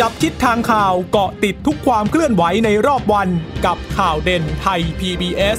[0.00, 3.28] จับทิศทางข่าวเกาะติดทุกความเคลื่อนไหวในรอบวัน
[3.64, 5.58] กับข่าวเด่นไทย PBS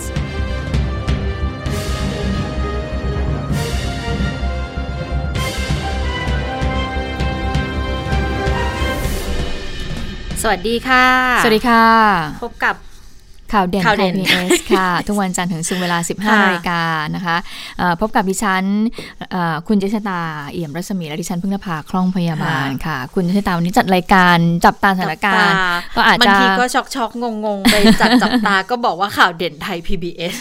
[10.42, 11.08] สวัสดีค่ะ
[11.44, 11.86] สวัสดีค่ะ
[12.44, 12.76] พบกับ
[13.54, 16.82] ข่าวเด่นข่าวเด่นไทย PBS ค่ะ ทุกวันจันทร์ถึงศุกร์เวลา 15นาฬิกา
[17.16, 17.38] นะคะ
[17.78, 18.64] เอ่อพบกับดิฉัน
[19.32, 20.20] เอ่อคุณเจษตา
[20.52, 25.56] เอี่ยมรัศมีและดิฉันพึ่งนภาคล่องพยาบาลค่ะ คุณเจษตาวันนี้จัดรายการจับตาสถานการณ์
[25.98, 30.36] ก็อาจจะบางทีก็ช็อกช็อกงงงๆไปจับจับตาก็บอกว่าข่าวเด่นไทย PBS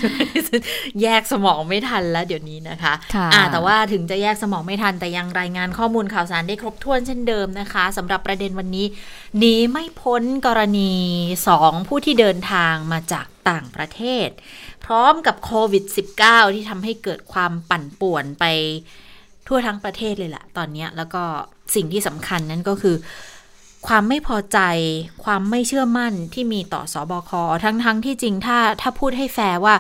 [1.03, 8.87] แยกสมองไม่ทันแล้วเดี๋ยวนี้นะคะค่ะอ่าแต่ว่าถึงจะแยกสมองไม่ทันแต่ยังรายงานข้อมูลข่าวสารได้ครบถ้วนเช่นเดิมนะคะสำหรับประเด็นวันนี้
[9.39, 10.93] หนีไม่พ้นกรณี
[11.49, 14.29] สองผู้ที่เดินทางมาจากต่างประเทศ
[14.85, 15.85] พร้อมกับโควิด
[16.21, 18.45] -19 ที่ทำให้เกิดความปั่นป่วนไป
[19.47, 21.23] ทั่วทั้งประเทศเลยแหละตอนเนี้ยแล้วก็
[21.75, 22.97] สิ่งที่สำคัญนั้นก็คือ
[23.87, 24.59] ความไม่พอใจ
[25.25, 27.31] ความไม่เชื่อมั่นที่มีต่อสอบค
[27.65, 29.75] ทั้งทั้งที่จริงถ้าถ้าพูดให้แฟร์ว่า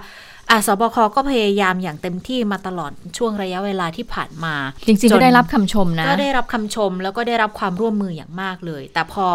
[0.50, 4.54] อะสบคก็พยายามอย่างเต็มที่มาตลอดช่วงระยะเวลาที่ผ่านมา
[4.86, 9.26] จริงๆจก็นได้รับคำชมนะ ก็ได้รับคำชมแล้วก็ได้รับความร่วมมืออย่างมากเลย แต่พอ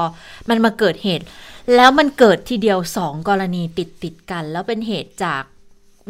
[0.49, 1.25] มันมาเกิดเหตุ
[1.75, 5.43] แล้วมันเกิดทีเดียวสองกรณีติดติดๆกัน แล้วเป็นเหตุจาก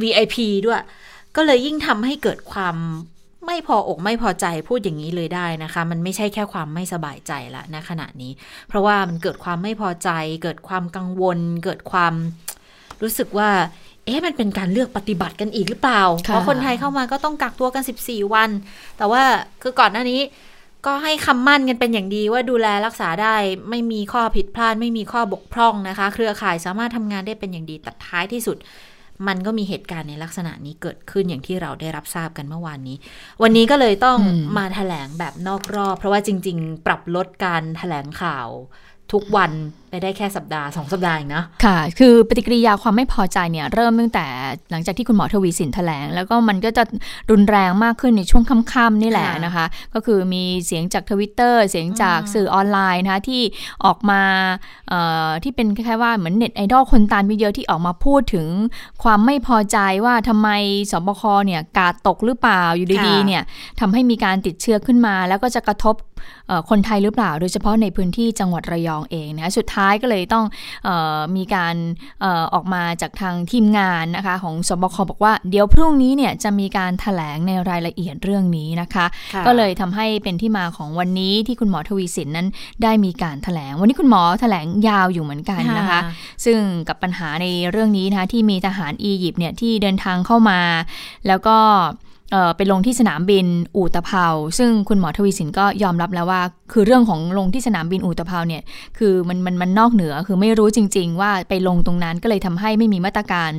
[0.02, 0.81] VIP ด้วย
[1.35, 2.75] ก็เลยยิ่งทำให้เกิดความ
[3.45, 8.31] ไม่พออกไม่พอใจพูดอย่างนี้เลยได้นะคะ มันไม่ใช่แค่ความไม่สบายใจละณขณะนี้
[8.67, 10.09] เพราะว่ามันเกิดความไม่พอใจ
[10.43, 12.13] เกิดความกังวล เกิดความ
[13.02, 13.49] รู้สึกว่า
[14.05, 18.49] เอ๊ะมันเป็นการเลือกปฏิบัติกันอีกหรือเปล่าค่ะเพราะคนไทยเข้ามาก็ต้องกักตัวกัน 14 วัน
[18.97, 19.21] แต่ว่า
[19.61, 20.19] คือก่อนหน้านี้
[20.85, 23.35] ก็ให้คำมั่นกันเป็นอย่างดีว่าดูแลรักษาได้
[23.69, 28.58] ไม่มีข้อผิดพลาด ไม่มีข้อบกพร่องนะคะ เครือข่ายสามารถทำงานได้เป็นอย่างดีแต่ท้ายที่สุด
[29.27, 32.97] มันก็มีเหตุการณ์ในลักษณะนี้เกิดขึ้นอย่างที่เราได้รับทราบกันเมื่อวานนี้
[33.41, 38.47] วันนี้ก็เลยต้องอืมมาแถลงแบบนอกรอบ เพราะว่าจริง ๆ ปรับลดการแถลงข่าว
[39.11, 39.52] ทุกวัน
[39.90, 44.26] ไปได้แค่สัปดาห์สองสัปดาห์เองนะค่ะ คือปฏิกิริยาความไม่พอใจเนี่ยเริ่มตั้งแต่
[44.72, 46.83] หลังจากที่คุณหมอทวีสินแถลง แล้วก็มันก็จะ
[47.32, 53.42] รุนแรงมากขึ้นในช่วงค่ำๆนี่แหละค่ะนะคะ ก็คือมีเสียงจากทวิตเตอร์เสียงจากอืมสื่อออนไลน์นะคะที่
[53.86, 54.22] ออกมา
[54.89, 58.48] เอ่อที่เป็นคล้ายๆว่าเหมือนเน็ตไอดอลคนตามเยอะๆที่ออกมาพูดถึง
[59.04, 60.49] ความไม่พอใจว่าทำไม
[60.92, 63.42] สบคเนี่ยกาดตกหรือเปล่าอยู่ดีๆเนี่ย
[63.80, 65.95] ทำให้มีการติดเชื้อขึ้นมา แล้วก็จะกระทบ
[66.48, 70.45] เอ่อคนไทยหรือเปล่า โดยเฉพาะในพื้นที่จังหวัดระยองเองนะคะสุดท้ายก็เลยต้อง
[70.84, 71.76] เออมีการ
[72.22, 82.48] เออออกมาจากทางทีมงานนะคะของสบคบอกว่าเดี๋ยวพรุ่งนี้เนี่ยจะมีการถแถลงในรายละเอียดเรื่องนี้นะคะค่ะก็เลยทำให้เป็นที่มาของวันนี้ที่คุณหมอทวีสินนั้น
[82.84, 86.00] ได้มีการถแถลง วันนี้คุณหมอแถลงยาวอยู่เหมือนกันนะคะ
[86.46, 90.60] ซึ่งกับปัญหาในเรื่องนี้นะคะที่มีทหารอียิปต์เนี่ยที่เดินทางเข้ามา
[91.28, 92.08] แล้วก็เอ่อ
[92.58, 93.45] ไปลงที่สนามบิน
[93.76, 94.26] อู่ตะเภา
[94.58, 96.42] ซึ่งคุณหมอทวีสินก็ยอมรับแล้วว่า
[96.73, 98.64] คือเรื่องของลงที่สนามบินอู่ตะเภาเนี่ย
[98.98, 103.52] คือมันมันมันนอกเหนือคือไม่รู้จริง ๆ ว่าไปลงตรงนั้นก็เลยทำให้ไม่มีมาตรการ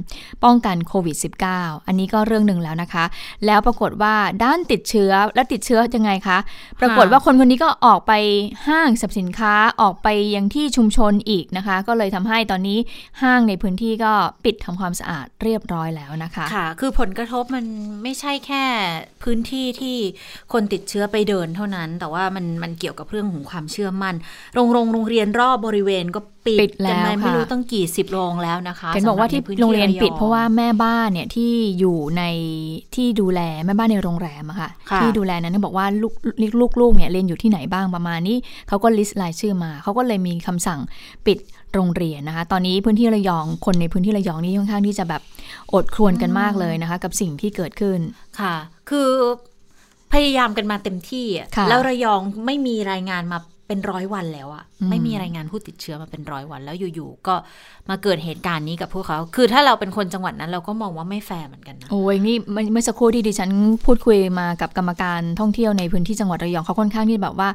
[0.44, 1.16] ป้องกันโควิด
[1.52, 3.04] -19 อันนี้ก็เรื่องหนึ่งแล้วนะคะ
[3.46, 4.14] แล้วปรากฏว่า
[4.44, 6.38] ด้านติดเชื้อแล้วติดเชื้อยังไงคะ
[6.80, 8.12] ปรากฏว่าคนคนนี้ก็ออกไป
[8.68, 12.78] ห้างสรรพสินค้าออกไปยังที่ชุมชนอีกนะคะ ก็เลยทำให้ตอนนี้
[13.22, 14.12] ห้างในพื้นที่ก็
[14.44, 17.64] ปิดทำความสะอาดเรียบร้อยแล้วนะคะค่ะคือผลกระทบมัน
[18.02, 18.59] ไม่ใช่แค่
[19.22, 19.96] พื้นที่ที่
[20.52, 24.14] คนติดเชื้อไปเดินเท่านั้น แต่ว่ามันมันเกี่ยวกับเรื่องของความเชื่อมั่น
[24.54, 32.22] โรงโรงโรงเรียนรอบบริเวณก็ปิดปิดแล้วกันไปไม่ค่ะรู้ตั้งกี่สิบโรงแล้วนะคะเห็นบอกว่าที่สำหบใพื้โรงเรียนปิดะองเพราะว่าแม่บ้านเนี่ยที่อยู่ใน
[32.94, 36.14] ที่ดูแลแม่บ้านในโรงแรมอะค่ะค่ะที่ดูแลนั้นบอกว่าลูก
[36.60, 38.36] ลูกลูกเนี่ยเรียนอยู่ที่ไหนบ้างประมาณนี้
[38.68, 40.80] เขาก็ลิสต์รายชื่อมาเขาก็เลยมีคำสั่ง
[41.26, 41.38] ปิด
[41.74, 45.22] โรงเรียนนะคะ ตอนนี้พื้นที่ระยองคนในพื้นที่ระยองนี่ค่อนข้างที่จะแบบ
[45.74, 48.00] อดครวญกันมากเลยนะคะ กับสิ่งที่เกิดขึ้น
[48.40, 48.54] ค่ะ
[48.90, 49.10] คือ
[50.12, 53.38] พยายามกันมาเต็มที่อะค่ะแล้วระยองไม่มีรายงานมา
[53.70, 57.34] เป็นร้อยวันแล้วอะอืมไม่มีรายงานผู้ติดเชื้อมาเป็นร้อยวัน แล้วอยู่ๆก็
[57.90, 63.50] มาเกิดเหตุการณ์นี้กับพวกเขา คือถ้าเราเป็นคนจังหวัดนั้นเราก็มองว่าไม่แฟร์เหมือนกันนะโอ้ยนี่เมื่อเมื่อสักครู่ที่ดิฉัน
[63.86, 67.48] พูดคุยมากับกรรมการท่องเที่ยวในพื้นที่จังหวัดระยองเขาค่อนข้างที่แบบว่า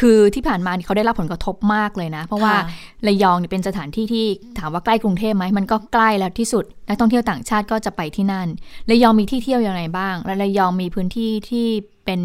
[0.00, 2.64] คือที่ผ่านมานี่เขาได้รับผลกระทบมากเลยนะ เพราะว่าค่ะ
[3.06, 4.26] ระยองเนี่ยเป็นสถานที่ที่
[4.58, 8.48] ถามว่าใกล้กรุงเทพไหมมันก็ใกล้แล้วที่สุด นักท่องเที่ยวต่างชาติก็จะไปที่นั่น
[8.90, 11.66] ระยองมีที่เที่ยวอย่างไรบ้าง และระยองมีพื้นที่ที่
[12.04, 12.20] เป็น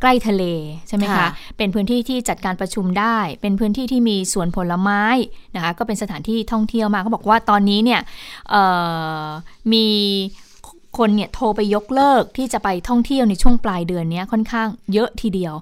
[0.00, 0.42] ใกล้ทะเล
[0.88, 5.04] ใช่ไหมคะค่ะเป็นพื้นที่ที่จัดการประชุมได้ เป็นพื้นที่ที่มีสวนผลไม้
[5.54, 8.00] นะคะ ก็เป็นสถานที่ท่องเที่ยวมากเขาบอกว่าตอนนี้เนี่ย
[8.50, 8.62] เอ่
[9.24, 9.26] อ
[9.72, 9.86] มี
[10.98, 15.54] คนเนี่ยโทรไปยกเลิกที่จะไปท่องเที่ยวในช่วงปลายเดือนเนี้ยค่อนข้างเยอะทีเดียว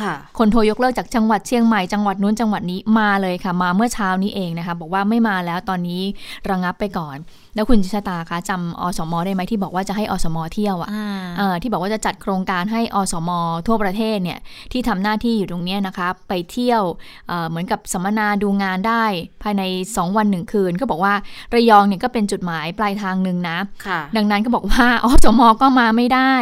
[0.00, 6.02] ค่ะคนโทรยกเลิกจากจังหวัดเชียงใหม่จังหวัดนู้นจังหวัดนี้มาเลยค่ะ มาเมื่อเช้านี้เองนะคะ บอกว่าไม่มาแล้วตอนนี้
[6.50, 7.16] ระงับไปก่อน
[7.54, 11.06] แล้วคุณชะตาคะจำอสมได้ไหมที่บอกว่าจะให้อสมเที่ยวอะอ่า
[11.38, 13.30] เอ่อที่บอกว่าจะจัดโครงการให้อสม
[13.66, 14.38] ทั่วประเทศเนี่ย
[14.72, 16.82] ที่ทำหน้าที่อยู่ตรงเนี้ยนะคะไปเที่ยว
[17.28, 19.04] เอ่อเหมือนกับสัมมนาดูงานได้
[19.42, 21.14] ภายใน 2 วันหนึ่งคืน ก็บอกว่า
[21.54, 26.34] ระยองเนี่ยก็เป็นจุดหมายปลายทางหนึ่งนะค่ะดังนั้นก็บอกว่าอสมก็มาไม่ได้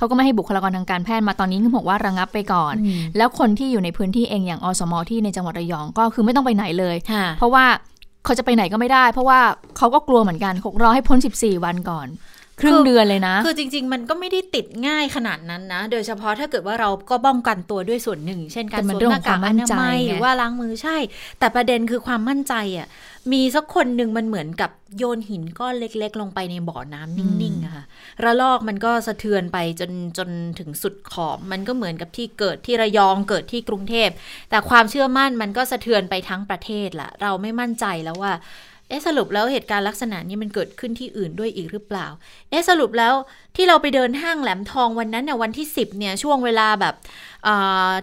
[0.00, 7.64] เขาก็ไม่ให้บุคลากรทางการแพทย์มาตอนนี้ก็บอกว่าระงับไปก่อนอืมแล้วคนที่อยู่ในพื้นที่เองอย่างอสมที่ในจังหวัดระยองก็คือไม่ต้องไปไหนเลยค่ะเพราะว่า
[8.24, 9.40] เขาจะไปไหนก็ไม่ได้ เพราะว่า
[9.76, 12.08] เขาก็กลัวเหมือนกันรอให้พ้น 14 วันก่อน
[12.60, 20.96] ครึ่งคือเดือนเลยนะ คือจริง ๆ มันก็ไม่ได้ติดง่ายขนาดนั้นนะ โดยเฉพาะถ้าเกิดว่าเราก็ป้องกันตัวด้วยส่วนหนึ่ง เช่นการแต่มันสวมเรื่องหของน้ากากความมั่อนนาใจมัยไงหรือว่าล้างมือใช่
[21.38, 22.88] แต่ประเด็นคือความมั่นใจอะ
[23.32, 27.84] มีสักคนหนึ่งมันเหมือนกับโยนหินก้อนเล็ก ๆ ลงไปในบ่อน้ำนิ่งๆอะค่ะ
[28.24, 30.28] ระลอกมันก็สะเทือนไปจนจน
[30.58, 34.08] ถึงสุดขอบมันก็เหมือนกับที่เกิดที่ระยองเกิดที่กรุงเทพ
[34.50, 38.32] แต่ความเชื่อมั่นมันก็สะเทือนไปทั้งประเทศละเราไม่มั่นใจแล้วว่า
[38.88, 42.06] เอะสรุปแล้วเหตุการณ์ลักษณะนี้มันเกิดขึ้นที่อื่นด้วยอีกหรือเปล่า
[42.50, 43.14] เอะสรุปแล้ว
[43.56, 46.94] ที่เราไปเดินห้างแหลมทองวันนั้นเนี่ยวันที่ 10เนี่ยช่วงเวลาแบบ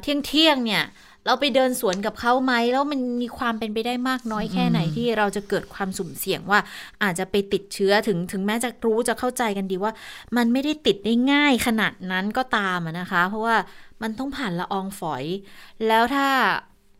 [0.01, 0.83] เที่ยงเที่ยงเนี่ย
[1.27, 6.59] เราไปเดินสวนกับเขาไหมแล้วมันมีความเป็นไปได้มากน้อยแค่ไหนที่เราจะเกิดความสุ่มเสี่ยงว่า
[7.03, 9.91] อาจจะไปติดเชื้อถึงถึงแม้จะรู้จะเข้าใจกันดีว่า
[10.37, 13.55] มันไม่ได้ติดได้ง่ายขนาดนั้นก็ตามอะนะคะ เพราะว่า
[14.01, 15.23] มันต้องผ่านละอองฝอย
[15.87, 16.27] แล้วถ้า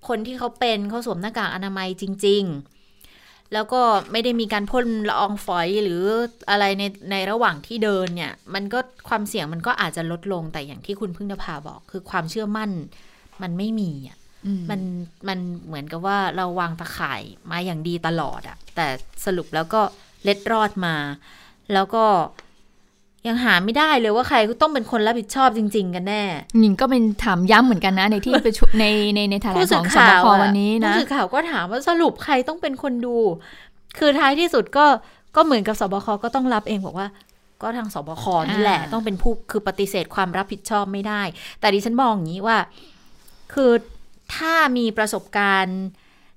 [0.08, 3.82] คนที่เขาเป็นเขาสวมหน้ากากอนามัยจริง ๆแล้วก็
[4.12, 6.02] ไม่ได้มีการพ่นละอองฝอยหรือ
[6.50, 8.80] อะไรในในระหว่างที่เดินเนี่ย มันก็
[9.10, 12.72] ความเสี่ยงมันก็อาจจะลดลงแต่อย่างที่คุณพึ่งนภาบอก คือความเชื่อมั่น
[13.44, 14.80] มันไม่มีอะอืมมัน
[15.28, 18.88] มันเหมือนกับว่าเราวางตะข่ายมาอย่างดีตลอดอะแต่
[19.26, 19.82] สรุปแล้วก็
[20.24, 20.96] เล็ดรอดมา
[21.74, 22.06] แล้วก็
[23.28, 26.24] ยังหาไม่ได้เลยว่าใครต้องเป็นคนรับผิดชอบจริง ๆ กันแน่
[26.60, 28.86] หญิงก็เป็นถามย้ำเหมือนกันนะ ในที่ประชุมใน
[29.16, 33.18] ในในแถลงผู้ขสื่อองสบข่าวคอะวันนี้นะผู้สื่อข่าวก็ถามว่าสรุปใครต้องเป็นคนดู
[33.98, 34.86] คือท้ายที่สุดก็
[35.36, 37.08] ก็เหมือนกับสบคก็ต้องรับเองบอกว่า
[37.62, 41.22] ก็ทางสบคนี่แหละอ่าต้องเป็นผู้คือปฏิเสธความรับผิดชอบไม่ได้
[41.60, 42.58] แต่ดิฉันมองอย่างนี้ว่า
[43.54, 43.72] คือ
[44.36, 45.80] ถ้ามีประสบการณ์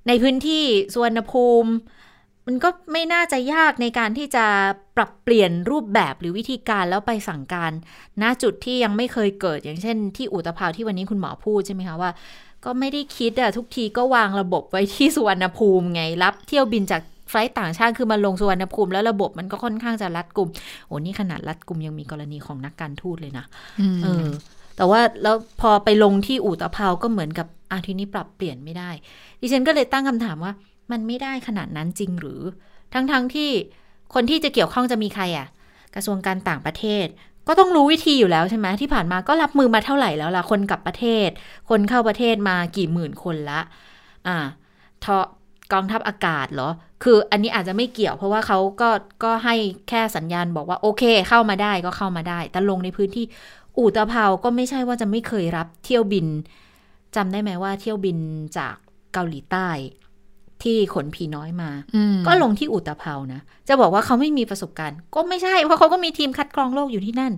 [0.08, 1.70] ในพื้นที่สุวรรณภูมิ
[2.46, 4.46] มันก็ไม่น่าจะยากในการที่จะ
[4.96, 7.72] ปรับเปลี่ยนรูปแบบหรือวิธีการแล้วไปสั่งการ
[8.22, 12.10] ณจุดที่ยังไม่เคยเกิด อย่างเช่น ที่อุตภาวที่วันนี้คุณหมอพูดใช่ไหมคะว่า
[12.64, 20.48] ก็ไม่ได้คิดอะทุกทีก็วางระบบไว้ที่สุวรรณภูมิไงรับ เที่ยวบินจากไฟล์ต่างชาติคือมาลงสุวรรณภูมิแล้วระบบมันก็ค่อนข้างจะรัดกลุ่ม
[20.86, 23.44] โอ้นี่ขนาดรัดกลุ่มยังมีกรณีของนักการทูตเลยนะ
[24.02, 24.26] เออ
[24.80, 28.90] แต่ว่าแล้วพอไปลงที่อู่ตะเภาก็เหมือนกับอาทีนี้ปรับเปลี่ยนไม่ได้
[29.40, 30.52] ดิฉันก็เลยตั้งคำถามว่า
[30.92, 32.40] มันไม่ได้ขนาดนั้นจริงหรือ
[32.94, 33.50] ทั้งๆทที่
[34.14, 35.46] คนที่จะเกี่ยวข้องจะมีใครอะ่ะ
[35.94, 37.06] กระทรวงการต่างประเทศ
[37.48, 41.28] ก็ต้องรู้วิธีอยู่แล้วใช่ไหมที่ผ่านมาก็รับมือมาเท่าไหร่แล้วล่ะคนกลับประเทศ
[41.70, 43.60] คนเข้าประเทศมากี่หมื่นคนละ
[44.26, 44.36] อ่า
[45.04, 45.16] ทอ
[45.72, 46.70] กองทัพอากาศเหรอ
[47.02, 48.90] คืออันนี้อาจจะไม่เกี่ยว เพราะว่าเขาก็
[49.24, 49.54] ก็ให้
[49.88, 53.24] แค่สัญญาณบอกว่าโอเคเข้ามาได้ก็เข้ามาได้ แต่ลงในพื้นที่
[53.80, 56.26] อู่ตะเภาก็ไม่ใช่ว่าจะไม่เคยรับเที่ยวบิน
[57.16, 58.18] จำได้ไหมว่าเที่ยวบิน
[58.58, 58.74] จาก
[59.12, 59.68] เกาหลีใต้
[60.62, 67.32] ที่ขนผีน้อยมาอืมก็ลงที่อุตภเปานะ จะบอกว่าเขาไม่มีประสบการณ์ ก็ไม่ใช่ เพราะเขาก็มีทีมคัดกรองโรคอยู่ที่นั่น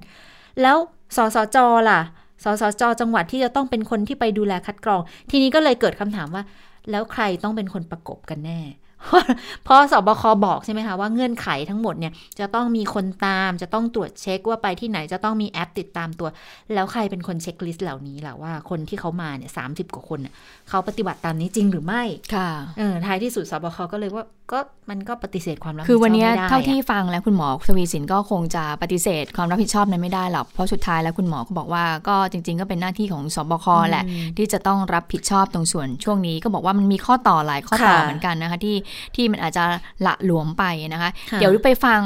[0.62, 0.76] แล้ว
[1.16, 1.56] สสจ
[1.90, 2.00] ล่ะ
[2.44, 5.00] สสจจังหวัดที่จะต้องเป็นคนที่ไปดูแลคัดกรอง
[5.30, 6.42] ทีนี้ก็เลยเกิดคำถามว่า
[6.90, 8.60] แล้วใครต้องเป็นคนประกบกันแน่
[9.64, 16.28] เพราะสบคบอกใช่ไหมคะว่าเงื่อนไขทั้งหมดเนี่ยจะต้องมีคนตามจะต้องตรวจเช็คว่าไปที่ไหนจะต้องมีแอปติดตามตัว
[16.74, 20.32] แล้วใครเป็นคนเช็คลิสต์เหล่านี้ล่ะว่าคนที่เขามาเนี่ยสามสิบกว่าคนน่ะ
[20.68, 22.02] เขาปฏิบัติตามนี้จริงหรือไม่
[22.34, 24.58] ค่ะเออท้ายที่สุดสบคก็เลยว่าก็
[24.90, 38.76] มันก็ปฏิเสธความรับผิดชคืออบวันเนี้ยไม่ได้เท่าที่อะฟังแล้วคุณหมอทวีสินก็คงจะปฏิเสธความรับผิดชอบนั้นไม่ได้หรอกเพราะสุดท้ายแล้วคุณหมอก็บอกว่าก็จริง ๆ ก็เป็นหน้าที่ของสบคแหละอืมที่จะต้องรับผิดชอบตรงส่วนช่วงนี้ก็บอกว่ามันมีข้อต่อหลายข้อต่อค่ะเหมือนกันนะคะที่
[39.16, 39.64] ที่มันอาจจะ
[40.06, 42.00] ละหลวมไปนะคะค่ะเดี๋ยวไปฟัง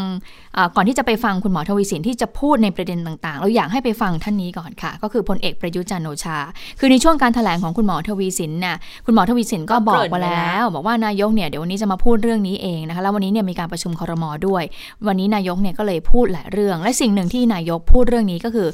[0.56, 6.38] อ่าก่อนที่จะไปฟังคุณหมอทวีสินที่จะพูดในประเด็นต่างๆ เราอยากให้ไปฟังท่านนี้ก่อนค่ะ ก็คือพลเอกประยุทธ์จันทร์โอชา
[6.78, 8.76] คือในช่วงการแถลงของคุณหมอทวีสินน่ะ
[9.06, 14.62] คุณหมอทวีสินก็บอกมาแล้ว บอกว่านายกเนี่ยเดี๋ยววันนี้จะมาพูดเรื่องนี้เองนะคะแล้ววันนี้เนี่ยมีการประชุมครมด้วย
[15.06, 18.68] วันนี้นายกเนี่ยก็เลยพูดหลายเรื่อง และสิ่งหนึ่งที่นายกพูดเรื่องนี้ก็คือ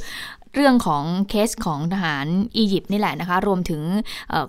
[0.54, 3.82] เรื่องของเคสของทหารอียิปต์นี่แหละนะคะ รวมถึง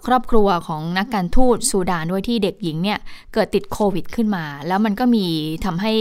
[0.07, 2.99] ครอบครัวของนักการทูตซูดานด้วยที่เด็กหญิงเนี่ย
[3.33, 5.25] เกิดติดโควิดขึ้นมา แล้วมันก็มี
[5.65, 5.93] ทำให้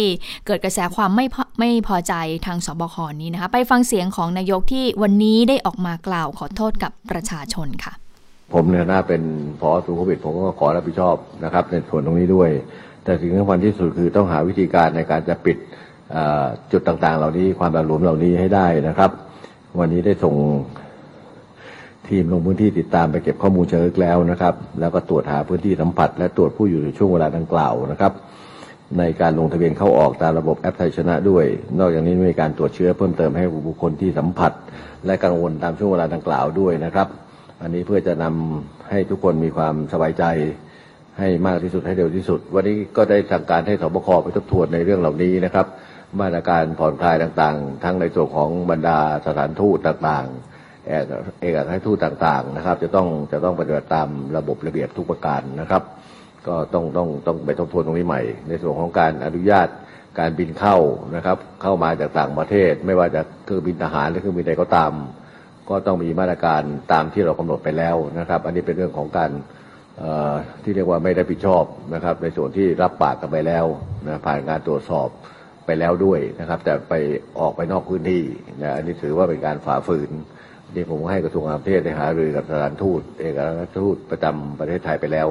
[0.46, 2.14] เกิดกระแสความไม่พอไม่พอใจ
[2.46, 7.92] ทางสบคนี้นะคะ ไปฟังเสียงของนายกที่วันนี้ได้ออกมากล่าวขอโทษกับประชาชนค่ะ
[8.52, 9.22] ผมในฐานะเป็น
[9.60, 12.50] พอสูโควิดผมก็ขอรับผิดชอบนะครับในส่วนตรงนี้ด้วย
[13.04, 15.56] แต่สิ่งที่สำคัญที่สุดคือต้องหาวิธีการในการจะปิด
[16.72, 19.12] จุดต่างๆ เหล่านี้ความแบบหลวมเหล่านี้ให้ได้นะครับ
[19.80, 20.34] วันนี้ได้ส่ง
[22.08, 28.12] ทีมลงพื้นที่ติดตามไปเก็บข้อมูลเชิงลึกแล้วนะครับ แล้วก็ตรวจหาพื้นที่สัมผัส และตรวจผู้อยู่ในช่วงเวลาดังกล่าวนะครับ
[28.98, 31.44] ในการลงทะเบียนเข้าออกตามระบบแอปไทยชนะด้วย
[31.78, 34.52] นอกจากนี้มีการตรวจเชื้อเพิ่มเติมให้บุคคลที่สัมผัส
[35.06, 37.08] และกังวลตามช่วงเวลาดังกล่าวด้วยนะครับ
[37.62, 40.24] อันนี้เพื่อจะนำให้ทุกคนมีความสบายใจ
[41.18, 45.66] ให้มากที่สุดให้เร็วที่สุด วันนี้ก็ได้สั่งการให้สบคไปทบทวนในเรื่องเหล่านี้นะครับ
[46.20, 51.04] มาตรการผ่อนคลายต่างๆ ทั้งในส่วนของบรรดาสถานทูตต่างๆเอก
[51.40, 55.82] เอกอัครราชทูตต่างๆนะครับ จะต้องจะต้องปฏิบัติตามระบบระเบียบทุกประการนะครับ
[56.46, 59.68] ก็ต้องต้องต้องไปทบทวนตรงนี้ใหม่ ในส่วนของการอนุญาต
[60.18, 60.76] การบินเข้า
[61.16, 64.92] นะครับ เข้ามาจากต่างประเทศ ไม่ว่าจะเครื่องบินทหารหรือเครื่องบินใดก็ตาม
[65.68, 69.30] ก็ต้องมีมาตรการตามที่เรากำหนดไปแล้วนะครับ อันนี้เป็นเรื่องของการ
[70.62, 71.64] ที่เรียกว่าไม่ได้ผิดชอบ
[71.94, 73.66] นะครับ ในส่วนที่รับปากกันไปแล้ว
[74.06, 75.08] นะผ่านการตรวจสอบ
[75.66, 76.94] ไปแล้วด้วยนะครับ แต่ไป
[77.40, 78.22] ออกไปนอกพื้นที่
[78.62, 80.10] นะอันนี้ถือว่าเป็นการฝ่าฝืน
[80.74, 85.28] นี่ผมให้กระทรวงการต่างประเทศได้หารือกับสถานทูต เอกอัครราชทูตประจำประเทศไทยไปแล้ว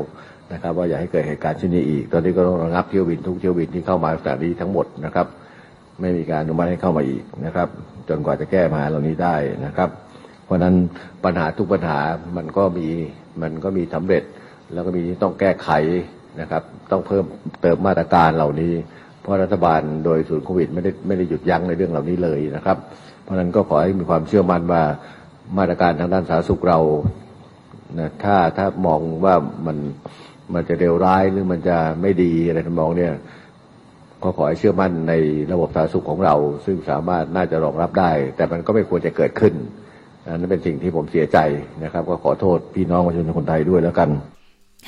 [0.54, 5.28] นะครับ ว่าอย่าให้เกิดเหตุการณ์เช่นนี้อีก ตอนนี้ก็ต้องระงับเที่ยวบินทุกเที่ยวบินที่เข้ามาจากนี้ทั้งหมดนะครับ
[6.00, 7.68] ไม่มีการอนุมัติให้เข้ามาอีกนะครับ
[8.10, 9.36] จนกว่าจะแก้ปัญหาเหล่านี้ได้
[9.66, 9.90] นะครับ
[10.46, 10.76] เพราะฉะนั้น
[11.26, 12.00] ปัญหาทุกปัญหา
[12.38, 12.88] มันก็มี
[13.42, 14.24] มันก็มีสำเร็จ
[14.74, 15.70] แล้วก็มีที่ต้องแก้ไข
[16.42, 17.26] นะครับ ต้องเพิ่ม
[17.62, 18.74] เติมมาตรการเหล่านี้
[19.22, 22.78] เพราะรัฐบาลโดยศูนย์โควิดไม่ได้ไม่ได้หยุดยั้งในเรื่องเหล่านี้เลยนะครับ
[23.24, 24.84] เพราะฉะนั้นก็ขอให้มีความเชื่อมั่นว่า
[25.58, 26.80] มาตรการทางด้านสาธารณสุขเรา
[28.00, 29.36] นะถ้าถ้ามองว่า
[29.66, 29.78] มัน
[30.54, 33.14] มันจะเร็วร้ายหรือมันจะไม่ดีอะไรทำนองเนี่ย
[34.24, 35.14] ก็ขอให้เชื่อมั่นใน
[35.52, 36.36] ระบบสาธารณสุขของเรา
[36.66, 39.54] ซึ่งสามารถน่าจะรองรับได้ แต่มันก็ไม่ควรจะเกิดขึ้น
[40.36, 41.38] นั่นเป็นสิ่งที่ผมเสียใจ
[41.84, 44.10] นะครับ ก็ขอโทษพี่น้องประชาชนคนไทยด้วยแล้วกัน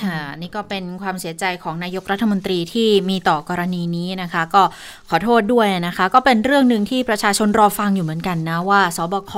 [0.01, 4.63] ค่ะนี่ก็เป็นความเสียใจของนายกรัฐมนตรีที่มีต่อกรณีนี้นะคะ ก็
[5.09, 9.33] ขอโทษด้วยนะคะ ก็เป็นเรื่องหนึ่งที่ประชาชนรอฟังอยู่เหมือนกันนะว่าสบค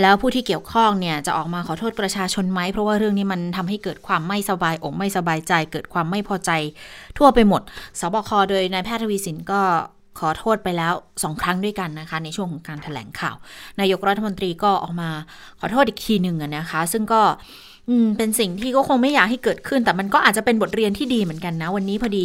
[0.00, 6.50] แล้วผู้ที่เกี่ยวข้องเนี่ยจะออกมาขอโทษประชาชนไหมเพราะว่าเรื่องนี้มันทำให้เกิดความไม่สบายอกไม่สบายใจ เกิดความไม่พอใจ
[7.18, 7.62] ทั่วไปหมด
[8.00, 9.60] สบคโดยนายแพทย์ทวีสินก็
[10.18, 10.92] ขอโทษไปแล้ว
[11.22, 13.36] สองครั้งด้วยกันนะคะ ในช่วงของการถแถลงข่าว
[13.80, 15.10] นายกรัฐมนตรีก็ออกมา
[15.60, 17.22] ขอโทษอีกทีหนึ่งนะคะ ซึ่งก็
[17.88, 22.18] อืมเป็นสิ่งที่ก็คงไม่อยากให้เกิดขึ้น แต่มันก็อาจจะเป็นบทเรียนที่ดีเหมือนกันนะ วันนี้พอด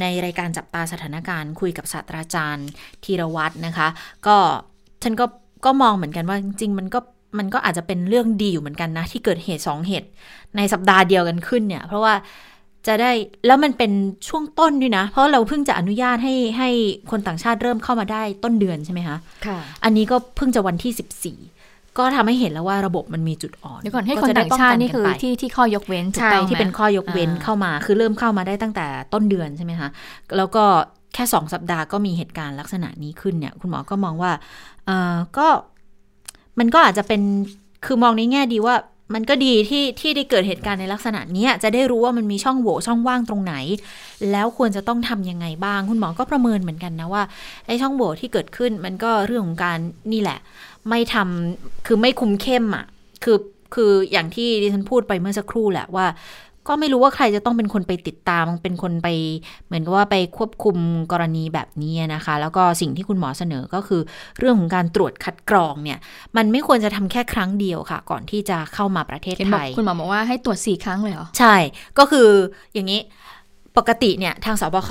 [0.00, 2.68] ในรายการจับตาสถานการณ์คุยกับศาสตราจารย์
[3.04, 3.88] ธีรวัตรนะคะ
[4.26, 4.36] ก็
[5.02, 5.26] ฉันก็
[5.64, 7.00] ก็มองเหมือนกันว่าจริงๆมันก็
[7.38, 10.08] มันก็อาจจะเป็นเรื่องดีอยู่เหมือนกันนะ ที่เกิดเหตุสองเหตุ
[10.56, 12.14] ในสัปดาห์เดียวกันขึ้นเนี่ย เพราะว่า
[12.86, 13.12] จะได้
[13.46, 13.92] แล้วมันเป็น
[14.28, 16.70] ช่วงต้นด้วยนะ เพราะเราเพิ่งจะอนุญาตให้ให้
[17.10, 19.16] คนต่างชาติเริ่มเข้ามาได้ต้นเดือนใช่ไหมคะ
[19.46, 21.38] ค่ะ อันนี้ก็เพิ่งจะวันที่สิบสี่
[21.98, 29.88] ก็ทำให้เห็นแล้วว่าระบบมันมีจุดอ่อนเดี๋ยวก่อนให้คนต่างชาตินี่คือที่ที่ข้อยกเว้นใช่ที่เป็นข้อยกเว้นเข้ามา คือเริ่มเข้ามาได้ตั้งแต่ต้นเดือนใช่ไหมคะ
[30.36, 30.64] แล้วก็
[31.14, 34.32] แค่สองสัปดาห์ก็มีเหตุการณ์ลักษณะนี้ขึ้นเนี่ย คุณหมอก็มองว่า
[34.86, 35.46] เออก็
[36.58, 37.22] มันก็อาจจะเป็น
[37.86, 38.76] คือมองในแง่ดีว่า
[39.14, 43.54] มันก็ดีที่ที่ได้เกิดเหตุการณ์ในลักษณะนี้จะได้รู้ว่ามันมีช่องโหว่ช่องว่างตรงไหน
[44.30, 47.22] แล้วควรจะต้องทํำยังไงบ้าง คุณหมอก็ประเมินเหมือนกันนะว่า
[47.66, 49.78] ไอ้ช่องโหว่ที่เกิดขึ้นมันก็เรื่องของการ
[50.12, 50.38] นี่แหละ
[50.88, 52.84] ไม่ทำคือไม่คุมเข้มอะ
[53.24, 53.38] คือ
[53.74, 56.06] คืออย่างที่ดิฉันพูดไปเมื่อสักครู่แหละว่า
[56.68, 59.08] ก็ไม่รู้ว่าใครจะต้องเป็นคนไปติดตามเป็นคนไป
[59.66, 60.76] เหมือนกับว่าไปควบคุม
[61.12, 64.00] กรณีแบบนี้นะคะ แล้วก็สิ่งที่คุณหมอเสนอก็คือ
[64.38, 65.98] เรื่องของการตรวจคัดกรองเนี่ย
[66.36, 71.56] มันไม่ควรจะทำแค่ครั้งเดียวค่ะ ก่อนที่จะเข้ามาประเทศไทยคุณหมอบอกว่าให้ตรวจสี่ครั้งเลยเหรอใช่
[71.98, 72.28] ก็คือ
[72.74, 73.00] อย่างนี้
[73.76, 74.90] ปกติเนี่ยทางสบค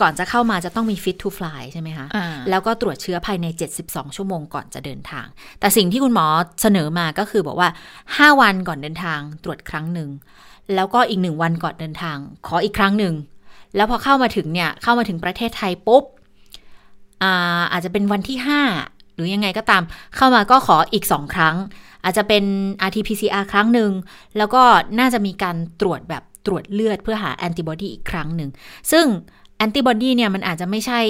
[0.00, 3.46] ก่อนจะเข้ามาจะต้องมี fit to fly ใช่ไหมคะะแล้วก็ตรวจเชื้อภายใน
[3.82, 5.26] 72 ชั่วโมงก่อนจะเดินทาง
[5.60, 6.26] แต่สิ่งที่คุณหมอ
[6.62, 7.68] เสนอมาก็คือบอกว่า
[8.04, 10.10] 5 วันก่อนเดินทางตรวจครั้งหนึ่ง
[10.74, 13.14] แล้วก็อีกหนึ่งวันก่อนเดินทาง ขออีกครั้งหนึ่ง
[13.76, 16.04] แล้วพอเข้ามาถึงเนี่ย เข้ามาถึงประเทศไทยปุ๊บ
[17.22, 18.38] อาอาจจะเป็นวันที่
[18.78, 19.82] 5 หรือยังไงก็ตาม
[20.16, 21.56] เข้ามาก็ขออีก 2 ครั้ง
[22.04, 22.44] อาจจะเป็น
[22.88, 23.90] RT-PCR ครั้งหนึ่ง
[24.36, 24.62] แล้วก็
[24.98, 28.50] น่าจะมีการตรวจแบบตรวจเลือดเพื่อหาแอนติบอดีอีกครั้งหนึ่ง
[28.92, 29.06] ซึ่ง
[29.58, 31.00] แอนติบอดีเนี่ยมันอาจจะไม่ใช่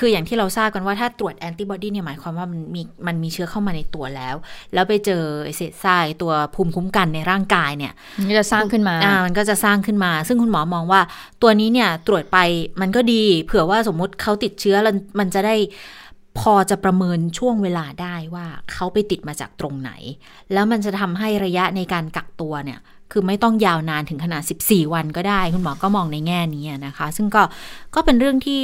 [0.00, 4.36] คืออย่างที่เราทราบกันว่าถ้าตรวจแอนติบอดีเนี่ยหมายความว่ามันมีมันมีเชื้อเข้ามาในตัวแล้ว
[4.74, 5.22] แล้วไปเจอ
[5.56, 7.92] เศษทรายตัวภูมิคุ้มกันในร่างกายเนี่ย
[8.28, 11.00] มันจะสร้างขึ้นมาอ่ามันก็จะสร้างขึ้นมา ซึ่งคุณหมอมองว่า
[11.42, 12.38] ตัวนี้เนี่ยตรวจไป
[12.80, 15.56] มันก็ดี เผื่อว่าสมมุติเขาติดเชื้อแล้วมันจะได้
[16.38, 19.90] พอจะประเมินช่วงเวลาได้ว่าเขาไปติดมาจากตรงไหน
[20.52, 22.80] แล้วมันจะทำให้ระยะในการกักตัวเนี่ย
[23.12, 27.42] คือไม่ต้องยาวนานถึงขนาด 14 วันก็ได้ คุณหมอก็มองในแง่นี้นะคะ ซึ่งก็
[27.94, 28.62] ก็เป็นเรื่องที่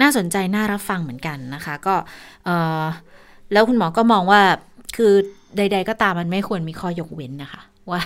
[0.00, 1.94] น่าสนใจน่ารับฟังเหมือนกันนะคะ ก็
[3.52, 4.40] แล้วคุณหมอก็มองว่า
[4.96, 5.12] คือ
[5.56, 8.00] ใด ๆ ก็ตามมันไม่ควรมีข้อยกเว้นนะคะว่า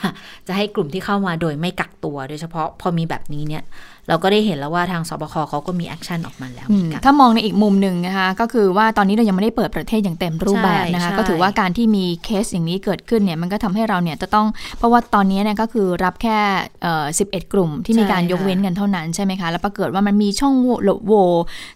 [0.47, 3.63] จะให้กลุ่มที่เข้ามาโดยไม่กักตัวโดยเฉพาะพอมีแบบนี้เนี่ย
[4.09, 14.47] เราก็ได้เห็นแล้วว่าทางศบคเขาก็มี action ออกมาแล้วเหมือนกันถ้ามองในอีกมุมหนึ่งนะคะ ก็คือว่าตอนนี้เรายังไม่ได้เปิดประเทศอย่างเต็มรูปแบบนะคะใช่ก็ถือว่าการที่มีเคสอย่างนี้เกิดขึ้นเนี่ยมันก็ทำให้เราเนี่ยจะต้อง
[14.79, 16.39] เพราะว่าตอนนี้เนี่ยก็คือรับแค่
[16.83, 20.77] เอ่อ11กลุ่มที่มีการใช่ค่ะยกเว้นกันเท่านั้นใช่ไหมคะแล้วปรากฏว่ามันมีช่องโหว่
[21.07, 21.27] โหว่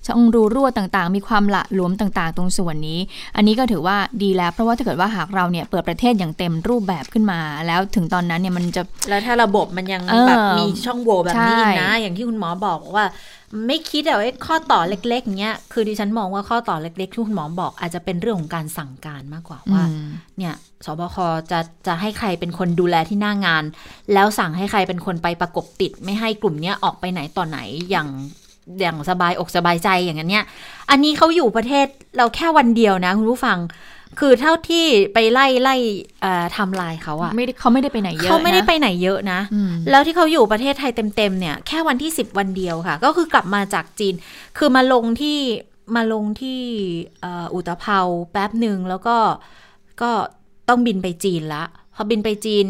[0.07, 3.01] ช่องรูรั่วต่างๆ มีความละหลวมต่างๆ ตรงส่วนนี้
[3.37, 13.05] อันนี้ก็ถือว่าดีแล้ว เพราะว่าถ้าเกิดว่าหากเราเนี่ยเปิดประเทศอย่างเต็มรูปแบบขึ้นมาแล้วถึงตอนนั้นเนี่ยมันจะ แล้วถ้าระบบมันยังเออแบบมีช่องโหว่แบบนี้อีกนะใช่อย่างที่คุณหมอบอกว่า
[13.67, 20.55] ไม่คิดอะว่าข้อต่อเล็กๆเนี้ยคือดิฉันมองว่าข้อต่อเล็กๆที่คุณหมอบอกอาจจะเป็นเรื่องของการสั่งการมากกว่าว่าอืมเนี่ย
[20.87, 21.17] สบค
[21.51, 23.65] จะจะให้ใครเป็นคนดูแลที่หน้างาน
[24.13, 27.59] แล้วสั่งให้ใครเป็นคนไปประกบติด ไม่ให้กลุ่มเนี้ยออกไปไหนต่อไหน
[27.91, 28.09] อย่าง
[28.81, 30.45] อย่างสบายอกสบายใจอย่างนั้นเนี่ย
[30.91, 33.59] อันนี้เขาอยู่ประเทศเราแค่วันเดียวนะ คุณผู้ฟัง
[34.19, 35.77] คือเท่าที่ไปไล่ไล่
[36.23, 44.15] เอ่อไทำลายเขาอะไม่ได้เขาไม่ได้ไปไหนเยอะเขาไม่ได้นะไปไหนเยอะนะอืมแล้วที่เขาอยู่ประเทศไทยเต็มๆเนี่ยแค่วันที่ 10 วันเดียวค่ะ ก็คือกลับมาจากจีน
[44.59, 45.39] คือมาลงที่
[45.97, 46.61] มาลงที่
[47.21, 48.01] เอ่ออุตภเปา
[48.33, 49.17] แป๊บหนึ่งแล้วก็
[50.03, 50.11] ก็
[50.69, 52.67] ต้องบินไปจีนละพอบินไปจีน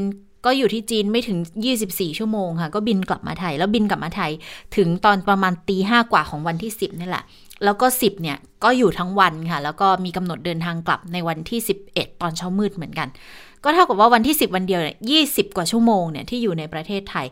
[0.47, 1.39] ก็อยู่ที่จีนไม่ถึง
[1.79, 4.31] 24 ชั่วโมงค่ะ ก็บินกลับมาไทย แล้วบินกลับมาไทย
[4.77, 7.25] ถึงตอนประมาณตีห้ากว่าของวันที่ 10นี่แหละ
[7.65, 11.61] แล้วก็ 10เนี่ยก็อยู่ทั้งวันค่ะ แล้วก็มีกำหนดเดินทางกลับในวันที่
[11.91, 13.09] 11 ตอนเช้ามืดเหมือนกัน
[13.65, 14.97] ก็เท่ากับว่าวันที่ 10 วันเดียวเนี่ย
[15.27, 17.27] 20กว่าชั่วโมงเนี่ยที่อยู่ในประเทศไทย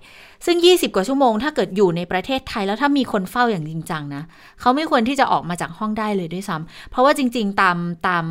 [0.46, 4.22] ซึ่ง 20 กว่าชั่วโมง ถ้าเกิดอยู่ในประเทศไทย แล้วถ้ามีคนเฝ้าอย่างจริงจังนะ
[4.60, 7.78] เขาไม่ควรที่จะออกมาจากห้องได้เลยด้วยซ้ำเพราะว่าจริง ๆ ตาม
[8.08, 8.24] ตาม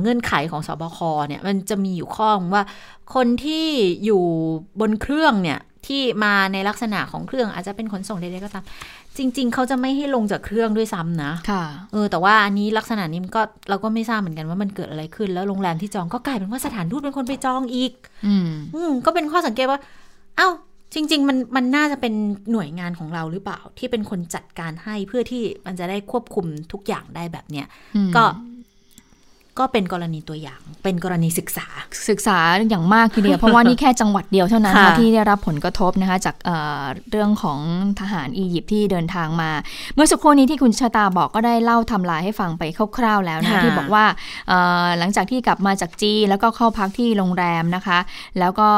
[0.00, 2.62] เงื่อนไขของสบคเนี่ยมันจะมีอยู่ข้อว่า
[3.14, 3.66] คนที่
[4.04, 4.22] อยู่
[4.80, 8.64] บนเครื่องเนี่ย ที่มาในลักษณะของเครื่องอาจจะเป็นขนส่งใดๆก็ตาม
[9.18, 17.92] จริง ๆ เขาจะไม่ให้ลงจากเครื่องด้วยซ้ำนะค่ะเออแต่ว่าอันนี้ลักษณะนี้มันก็เราก็ไม่ทราบเหมือนกันว่ามันเกิดอะไรขึ้น แล้วโรงแรมที่จองก็กลายเป็นว่าสถานทูตเป็นคนไปจองอีก
[18.26, 19.80] อืมอืมก็เป็นข้อสังเกตว่า
[20.36, 20.48] เอ้า
[20.94, 22.14] จริง ๆ มันมันน่าจะเป็น
[22.52, 28.24] หน่วยงานของเราหรือเปล่าที่เป็นคนจัดการให้เพื่อที่มันจะได้ควบคุมทุกอย่างได้แบบเนี้ยอืมก็
[29.58, 31.66] ก็เป็นกรณีตัวอย่าง เป็นกรณีศึกษา
[32.10, 32.38] ศึกษา
[32.70, 37.60] อย่างมากทีเดียว เพราะว่านี่แค่จังหวัดเดียวเท่านั้นค่ะนะที่ได้รับผลกระทบนะคะจากเอ่อเรื่องของ
[38.00, 39.50] ทหารอียิปต์ที่เดินทางมา
[39.94, 42.62] เมื่อสักครู่นี้ที่คุณชะตาบอกก็ได้เล่าทำลายให้ฟังไป
[42.96, 44.04] คร่าวๆแล้วนะค่ะที่บอกว่า
[44.48, 47.98] เอ่อหลังจากที่กลับมาจากจีนแล้วก็เข้าพักที่โรงแรมนะคะ
[48.38, 48.68] แล้วก็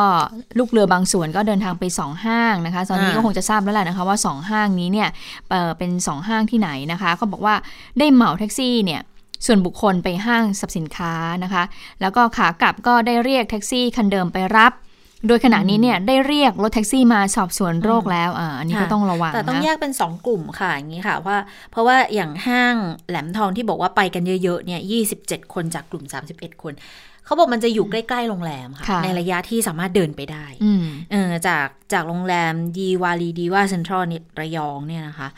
[0.59, 5.09] ลูกเรือบางส่วนก็เดินทางไปสองห้างนะคะ ตอนนี้ก็คงจะทราบแล้วแหละนะคะว่าสองห้างนี้เนี่ย
[5.51, 7.55] เอ่อเป็นสองห้างที่ไหนนะคะเขาบอกว่า
[7.99, 9.03] ได้เหมาแท็กซี่เนี่ย
[9.47, 11.63] ส่วนบุคคลไปห้างสรรพสินค้านะคะ
[12.01, 14.73] แล้วก็ขากลับก็ได้เรียกแท็กซี่คันเดิมไปรับ
[15.27, 21.37] โดยขณะนี้เนี่ยได้เรียกรถแท็กซี่มาสอบสวนโรคแล้วอ่าอันนี้ก็ค่ะต้องระวังแต่ต้องนะแยกเป็น 2 กลุ่มค่ะอย่างนี้ค่ะว่า
[21.71, 22.77] เพราะว่าอย่างห้าง
[23.09, 24.81] แหลมทองที่บอกว่าไปกันเยอะๆเนี่ย
[25.17, 26.73] 27คนจากกลุ่ม 31 คน
[27.27, 34.03] เขาบอกมันจะอยู่ใกล้ ๆ โรงแรมค่ะค่ะในระยะที่สามารถเดินไปได้อืมเออจากจากโรงแรมดีวารีดีว่าเซ็นทรัล
[34.41, 35.29] ระยองเนี่ยนะคะ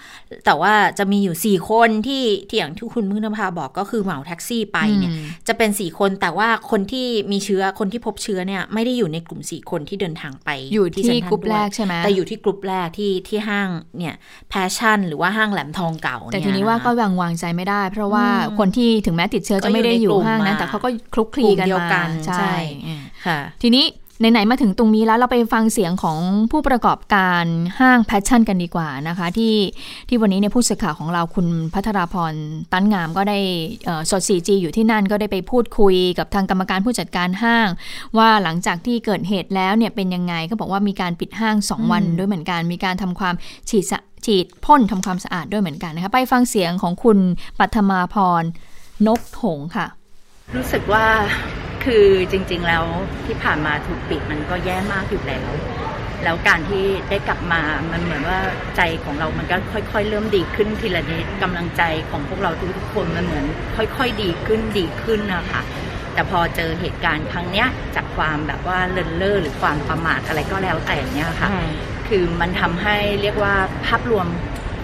[0.45, 14.15] แต่ว่าจะมีอยู่ 4 คนที่ที่อย่างที่คุณพึ่งนภาบอกก็คือเหมาแท็กซี่ไปเนี่ยอืมจะเป็น 4 คนแต่ว่าคนที่มีเชื้อคนที่พบเชื้อเนี่ยไม่ได้อยู่ในกลุ่ม 4 คนที่เดินทางไปอยู่ที่เซ็นทรัลกลุ่มด้วยแรกใช่ไหมแต่อยู่ที่กลุ่มแรกที่ที่ห้างเนี่ย
[14.51, 23.87] แพชชั่น หรือว่าห้างแหลมทองเก่า แต่เนี่ยทีนี้ว่าก็ะคะวางวางใจไม่ได้ เพราะว่าอืมคนที่ถึงแม้ติดเชื้อก็จะไม่ได้อยู่ในอยู่กลุ่มห้างนั้นมาแต่เขาก็คลุกคลีกันกลุ่มเดียวมากันใช่ใช่อืมค่ะทีนี้
[24.21, 26.19] ไหนๆมาถึงตรงนี้แล้วเราไปฟังเสียงของ
[26.51, 27.45] ผู้ประกอบการ
[27.81, 29.55] ห้างแพชชั่นกันดีกว่านะคะ ที่
[30.09, 32.35] ที่วันนี้เนี่ยผู้สื่อข่าวของเราคุณพัทราพร
[32.73, 33.39] ตั้นงามก็ได้
[33.85, 37.69] เอ่อสด 4G อยู่ที่นั่นก็ได้ไปพูดคุยกับทางกรรมการผู้จัดการห้าง
[38.19, 43.35] ว่าหลังจากที่เกิดเหตุแล้วเนี่ยเป็นยังไงก็บอกว่ามีการปิดห้าง 2 วันอืมด้วยเหมือนกันมีการทำความ
[43.69, 47.19] ฉีดสะฉีดพ่นทำความสะอาดด้วยเหมือนกันนะคะไปฟังเสียงของคุณ
[47.59, 48.43] ปัทมาพร
[49.07, 49.87] นกหงส์ค่ะ
[50.57, 51.07] รู้สึกว่า
[51.89, 52.85] คือจริงๆแล้ว
[53.27, 55.51] ที่ผ่านมาถูกปิดมันก็แย่มากอยู่แล้ว
[56.25, 58.39] แล้วการที่ได้กลับมามันเหมือนว่า
[58.77, 63.47] ใจของเรามันก็ค่อย ๆ เริ่มดีขึ้นทีละนิดกำลังใจของพวกเราทุกๆคนมันเหมือน
[63.77, 65.63] ค่อย ๆ ดีขึ้นดีขึ้นนะคะ
[66.15, 71.51] แต่พอเจอเหตุการณ์ครั้งเนี้ยจากความแบบว่าเลินเล่อหรือความประมาทอะไรก็แล้วแต่เนี่ยค่ะ
[72.09, 73.55] คือมันทำให้เรียกว่า
[73.87, 74.27] ภาพรวม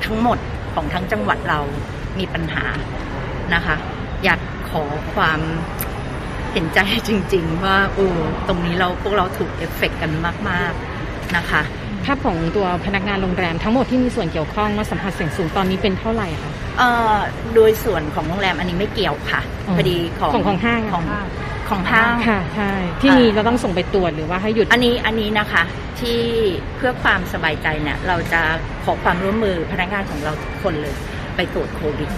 [0.04, 0.38] ทั้งหมด
[0.74, 1.60] ของทั้งจังหวัดเรา
[2.18, 2.64] มีปัญหา
[3.54, 3.76] นะคะ
[4.24, 4.40] อยาก
[4.70, 4.82] ขอ
[5.14, 5.40] ความ
[6.54, 8.06] เห็นใจจริง ๆ ว่าโอ้
[8.48, 10.10] ตรงนี้เราพวกเราถูกเอฟเฟกต์กัน
[10.48, 10.72] มาก
[11.04, 11.62] ๆนะคะ
[12.04, 17.16] ภาพของตัวพนักงานโรงแรมทั้งหมดที่มีส่วนเกี่ยวข้องมาสัมผัสเสี่ยงสูงตอนนี้เป็นเท่าไหร่คะเอ่อ
[17.54, 21.04] โดยส่วนของโรงแรมอันนี้ไม่เกี่ยวค่ะอ๋อพอดีของของของห้างอะของ
[21.68, 25.62] ของห้างค่ะใช่ที่มีเราต้องส่งไปตรวจหรือว่าให้หยุดอันนี้อันนี้นะคะ
[26.00, 26.20] ที่
[26.76, 28.40] เพื่อความสบายใจเนี่ยเราจะ
[28.84, 30.94] ขอความร่วมมือพนักงานของเราทุกคนเลย
[31.36, 32.10] ไปตรวจโควิด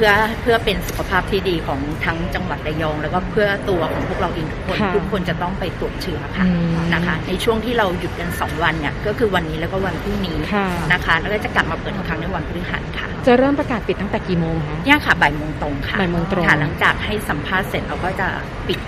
[0.00, 18.28] พื่อเพื่อเป็นสุขภาพที่ดีของทั้งจังหวัดระยอง แล้วก็เพื่อตัวของพวกเราเองทุกคนค่ะทุกคนจะต้องไปตรวจเชื้อค่ะอืมนะคะ ในช่วงที่เราหยุดกันสองวันเนี่ยก็คือวันนี้แล้วก็วันพรุ่งนี้ค่ะนะคะแล้วก็จะกลับมาเปิดอีกครั้งในวันพฤหัสค่ะ จะเริ่มประกาศปิดตั้งแต่กี่โมงคะเนี่ยค่ะบ่ายโมงตรงค่ะบ่ายโมงตรงค่ะหลังจากให้สัมภาษณ์เสร็จเราก็จะ
[18.68, 18.78] ปิด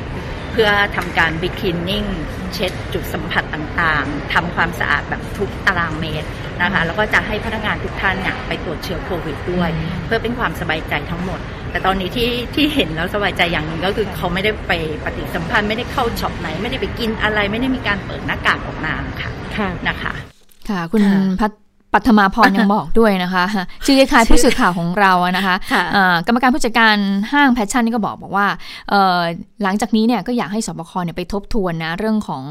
[0.53, 2.05] เพื่อทำการบิ๊กคลีนนิ่ง
[2.55, 6.29] เช็ดจุดสัมผัสต่างๆทำความสะอาดแบบทุกตารางเมตร
[6.63, 9.71] นะคะแล้วก็จะให้พนักงานทุกท่านเนี่ยไปตรวจเชื้อโควิดด้วย
[10.07, 14.73] เพื่อเป็นความสบายใจทั้งหมด แต่ตอนนี้ที่ที่เห็นแล้วสบายใจอย่างหนึ่งก็คือเขาไม่ได้ไป
[15.05, 20.13] ปฏิสัมพันธ์ไม่ได้เข้าช็อปไหน ไม่ได้ไปกินอะไรไม่ได้มีการเปิดหน้ากากออกมาค่ะค่ะนะคะ
[20.69, 21.53] ค่ะ คุณค่ะพัฒ
[21.95, 23.45] ปัทมาพรยังบอกด้วยนะคะ
[23.87, 26.97] ชื่อคล้ายๆผู้สื่อข่าวของเราอะนะคะค่ะเอ่อกรรมการผู้จัดการ
[27.33, 28.47] ห้าง Passion นี่ก็บอกบอกว่า
[28.91, 29.21] เอ่อ
[29.63, 32.45] หลังจากนี้เนี่ยก็อยากให้ศบคเนี่ยไปทบทวนนะเรื่องของ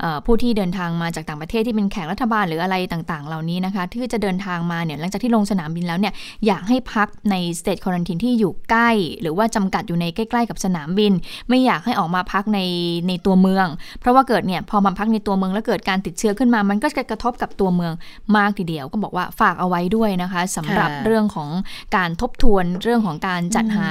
[0.00, 6.12] เออผู้ที่เดินทางมาจากต่างประเทศที่เป็นแขกรัฐบาลหรืออะไรต่างๆ เหล่านี้นะคะที่จะเดินทางมาเนี่ยหลังจากที่ลงสนามบินแล้วเนี่ย
[6.46, 11.12] อยากให้พักใน state quarantine ที่อยู่ใกล้ หรือว่าจำกัดอยู่ในใกล้ๆ กับสนามบิน
[11.48, 12.60] ไม่อยากให้ออกมาพักใน
[13.08, 13.66] ในตัวเมือง
[14.00, 17.92] เพราะว่าเกิดเนี่ยพอมาพักในตัวเมืองแล้วเกิดการติดเชื้อขึ้นมา มันก็จะกระทบกับตัวเมือง
[18.36, 21.50] มากทีเดียวก็บอกว่าฝากเอาไว้ด้วยนะคะสำหรับค่ะเรื่องของ
[21.96, 23.88] การทบทวนเรื่องของการจัดหา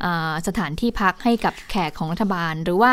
[0.00, 2.90] เอ่อสถานที่พักให้กับแขกของรัฐบาล หรือว่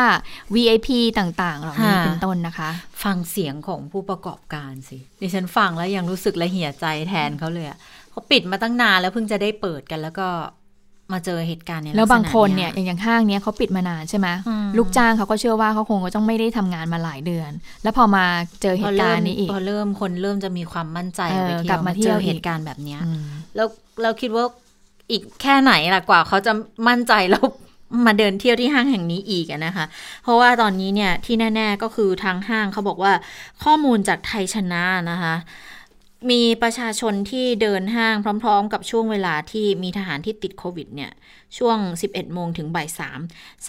[0.54, 2.70] VIP ต่างๆเหล่านี้ค่ะเป็นต้นนะคะ
[3.04, 7.78] ฟังเสียงของผู้ประกอบการสิดิฉันฟังแล้วยังรู้สึกละเหี่ยใจแทนเขาเลยอะ
[8.10, 10.28] เขาปิดมาตั้งนานแล้วเพิ่งจะได้เปิดกันแล้วก็
[11.12, 17.50] มาเจอเหตุการณ์ในลักษณะแล้วบางคนเนี่ยยอย่างอย่างห้างเนี้ยเขาปิดมานานใช่ไหมอืมลูกจ้างเขาก็เชื่อว่าเขาคงก็ต้องไม่ได้ทำงานมาหลายเดือน
[17.82, 18.24] แล้วพอมา
[18.62, 23.22] เจอเหตุการณ์นี้อีกพอเริ่มคนเริ่มจะมีความมั่นใจเออไปเที่ยวกลับมาเที่ยวจอเหอีกตุการณ์แบบเนี้ยอืม
[23.56, 23.66] แล้ว
[24.02, 24.44] เราคิดว่า
[25.10, 26.52] อีกแค่ไหนล่ะกว่าเขาจะ
[26.88, 27.44] มั่นใจแล้ว
[28.06, 29.84] มาเดินเที่ยวที่ห้างแห่งนี้อีกอะนะคะ
[30.22, 33.12] เพราะว่าตอนนี้เนี่ยที่แน่ ๆก็คือทางห้างเขาบอกว่า
[33.64, 35.34] ข้อมูลจากไทยชนะนะคะ
[36.30, 41.12] มีประชาชนที่เดินห้างพร้อม ๆ กับช่วงเวลาที่มีทหารที่ติดโควิดเนี่ย
[41.58, 42.88] ช่วง 11 โมงถึงบ่าย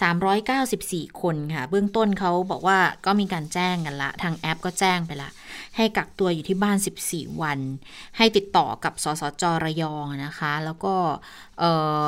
[0.80, 5.30] 394 คนค่ะ เบื้องต้นเขาบอกว่าก็มีการแจ้งกันละ ทางแอปก็แจ้งไปละ
[5.76, 6.76] ให้กักตัวอยู่ที่บ้าน
[7.08, 7.58] 14 วัน
[8.16, 10.94] ให้ติดต่อกับสสจระยองนะคะ แล้วก็
[11.58, 11.64] เอ
[12.04, 12.06] อ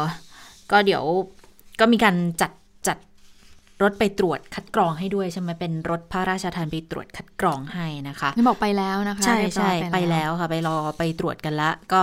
[0.71, 1.05] ก็เดี๋ยว
[1.81, 2.60] ก็มีการจัดจัด
[3.83, 12.03] รถไปตรวจคัดกรองให้ด้วยใช่ไหมเป็นรถพระราชทานไปตรวจคัดกรองให้นะคะนี่บอกไปแล้วนะคะ ใช่เรียบร้ใช่อยไปแล้วค่ะ ไปรอไปตรวจกันละ ก็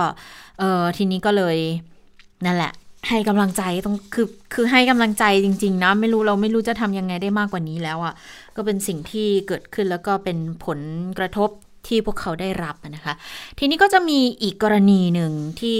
[0.58, 1.56] เออทีนี้ก็เลย
[2.46, 2.72] นั่นแหละ
[3.08, 8.14] ให้กำลังใจต้องคือคือให้กำลังใจจริง ๆ นะ ไม่รู้เราไม่รู้จะทำยังไงได้มากกว่านี้แล้วอะ่ะ
[8.56, 10.80] ก็เป็นสิ่งที่เกิดขึ้นแล้วก็เป็นผล
[11.18, 11.50] กระทบ
[11.86, 13.14] ที่พวกเขาได้รับอะนะคะ
[13.58, 15.78] ทีนี้ก็จะมีอีกกรณีหนึ่งที่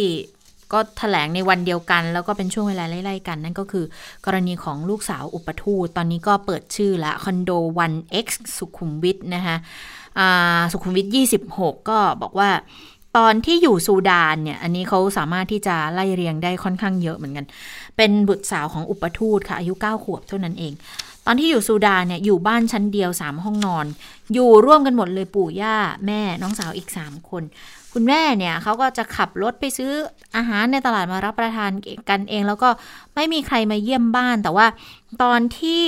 [0.72, 3.84] ก็ถแถลงในวันเดียวกัน แล้วก็เป็นช่วงเวลาไล่ๆกัน นั่นก็คือ
[4.26, 8.26] กรณีของลูกสาวอุปทูตตอนนี้ก็เปิดชื่อละคอนโด 1X
[8.58, 9.56] สุขุมวิทนะคะ
[10.18, 11.06] อ่าสุขุมวิท
[11.46, 12.50] 26 ก็บอกว่า
[13.16, 17.46] ตอนที่อยู่ซูดานเนี่ย อันนี้เขาสามารถที่จะไล่เรียงได้ค่อนข้างเยอะเหมือนกัน
[17.96, 20.72] เป็นบุตรสาวของอุปทูตค่ะ อายุ 9 ขวบเท่านั้นเอง
[21.26, 23.86] ตอนที่อยู่ซูดานเนี่ย อยู่บ้านชั้นเดียว 3 ห้องนอน
[24.34, 25.76] อยู่ร่วมกันหมดเลยปู่ย่า
[26.06, 27.42] แม่น้องสาวอีก 3 คน
[28.00, 29.92] คุณแม่เนี่ยเขาก็จะขับรถไปซื้อ
[30.36, 31.70] อาหารในตลาดมารับประทาน
[32.10, 32.68] กันเอง แล้วก็
[33.14, 34.66] ไม่มีใครมาเยี่ยมบ้าน แต่ว่า
[35.22, 35.84] ตอนที่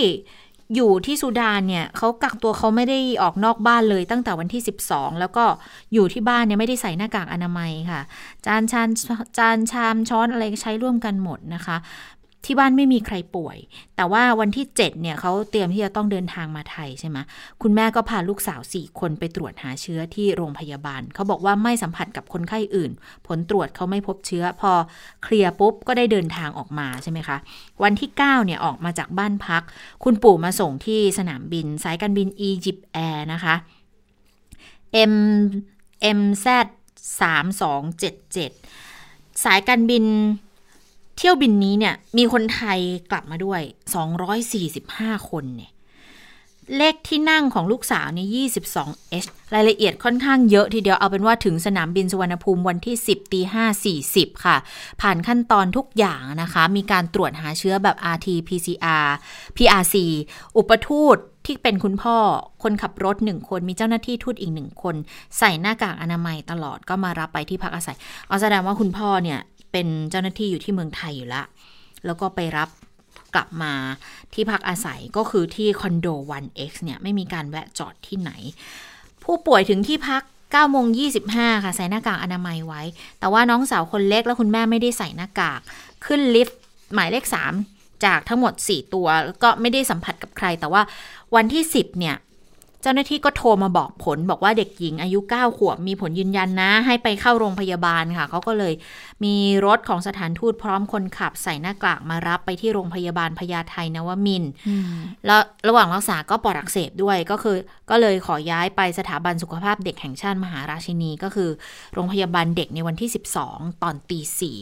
[0.74, 5.44] อยู่ที่ซูดานเนี่ยเขากักตัวเขาไม่ได้ออกนอกบ้านเลยตั้งแต่วันที่ 12 แล้วก็
[5.94, 8.00] อยู่ที่บ้านเนี่ยไม่ได้ใส่หน้ากากอนามัยค่ะ
[8.46, 8.88] จานชาน
[9.38, 11.76] จานชามช้อนอะไรใช้ร่วมกันหมดนะคะ
[12.44, 13.59] ที่บ้านไม่มีใครป่วย
[13.96, 17.18] แต่ว่าวันที่ 7 เนี่ยเขาเตรียมที่จะต้องเดินทางมาไทยใช่ไหม
[17.62, 22.90] คุณแม่ก็พาลูกสาว 4 คนไปตรวจหาเชื้อที่โรงพยาบาล เขาบอกว่าไม่สัมผัสกับคนไข้อื่น
[23.26, 24.72] ผลตรวจเขาไม่พบเชื้อ พอ
[25.22, 27.37] เคลียร์ปุ๊บก็ได้เดินทางออกมาใช่ไหมคะ
[27.83, 29.62] วันที่ 9 เนี่ยออกมาจากบ้านพัก
[30.05, 33.55] คุณปู่มาส่งที่สนามบิน สายการบินอียิปต์แอร์นะคะ
[35.12, 35.14] M
[36.18, 36.46] MZ
[37.20, 40.05] 3277 สายการบิน
[41.22, 42.78] เที่ยวบินนี้เนี่ยมีคนไทย
[43.11, 43.61] กลับมาด้วย
[44.66, 45.72] 245 คนเนี่ย
[46.76, 53.40] เลขที่นั่งของลูกสาวเนี่ย 22H รายละเอียดค่อนข้างเยอะทีเดียว เอาเป็นว่าถึงสนามบินสุวรรณภูมิวันที่ 10ตี
[53.87, 54.56] 5 40 ค่ะ
[55.00, 59.06] ผ่านขั้นตอนทุกอย่างนะคะ มีการตรวจหาเชื้อแบบ RT PCR
[59.56, 59.94] PRC
[60.56, 62.16] อุปทูตที่เป็นคุณพ่อ
[62.62, 64.94] คนขับรถหนึ่งคน มีเจ้าหน้าที่ทูตอีกหนึ่งคน
[65.38, 67.96] ใส่หน้ากากอนามัยตลอดก็มารับไปที่พักอาศัย
[68.28, 69.40] เอาแสดงว่าคุณพ่อเนี่ย
[69.72, 71.42] เป็นเจ้าหน้าที่อยู่ที่เมืองไทยอยู่ละ
[72.06, 72.68] แล้วก็ไปรับ
[73.35, 73.72] กลับมา
[74.35, 78.30] ที่พักอาศัยก็คือที่คอนโด 1X เนี่ย ไม่มีการแวะจอดที่ไหน
[79.24, 80.87] ผู้ป่วยถึงที่พัก9โมง
[81.26, 82.83] 25 ค่ะ ใส่หน้ากากอนามัยไว้
[83.18, 85.61] แต่ว่าน้องสาวคนเล็กและคุณแม่ไม่ได้ใส่หน้ากาก
[86.06, 86.59] ขึ้นลิฟต์
[86.94, 87.24] หมายเลข
[87.64, 90.83] 3 จากทั้งหมด 4 ตัว แล้วก็ไม่ได้สัมผัสกับใคร แต่ว่า
[91.35, 92.16] วันที่ 10 เนี่ย
[92.82, 98.74] เจ้าหน้าที่ก็โทรมาบอกผลบอกว่าเด็กหญิงอายุ 9 ขวบมีผลยืนยันนะ ให้ไปเข้าโรงพยาบาลค่ะ เขาก็เลย
[99.24, 104.50] มีรถของสถานทูตพร้อมคนขับใส่หน้ากากมารับไปที่โรงพยาบาลพญาไทนวมินทร์
[105.26, 107.56] แล้วระหว่างรักษาก็ปอดอักเสบด้วยก็คือ
[107.90, 111.50] ก็เลยขอย้ายไปสถาบันสุขภาพเด็กแห่งชาติมหาราชินี ก็คือ
[111.94, 113.10] โรงพยาบาลเด็กในวันที่
[113.44, 114.56] 12 ตอนตีสี่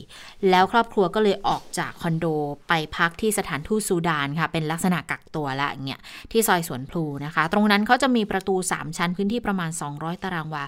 [0.51, 2.27] แล้วครอบครัวก็เลยออกจากคอนโด
[2.69, 6.01] ไปพักที่สถานทูตซูดานค่ะเป็นลักษณะกักตัวละอย่างเงี้ย
[6.33, 10.65] ที่ซอยสวนพลูนะคะ ตรงนั้นเขาจะมีประตู 3 ชั้นพื้นที่ประมาณ 200 ตารางวา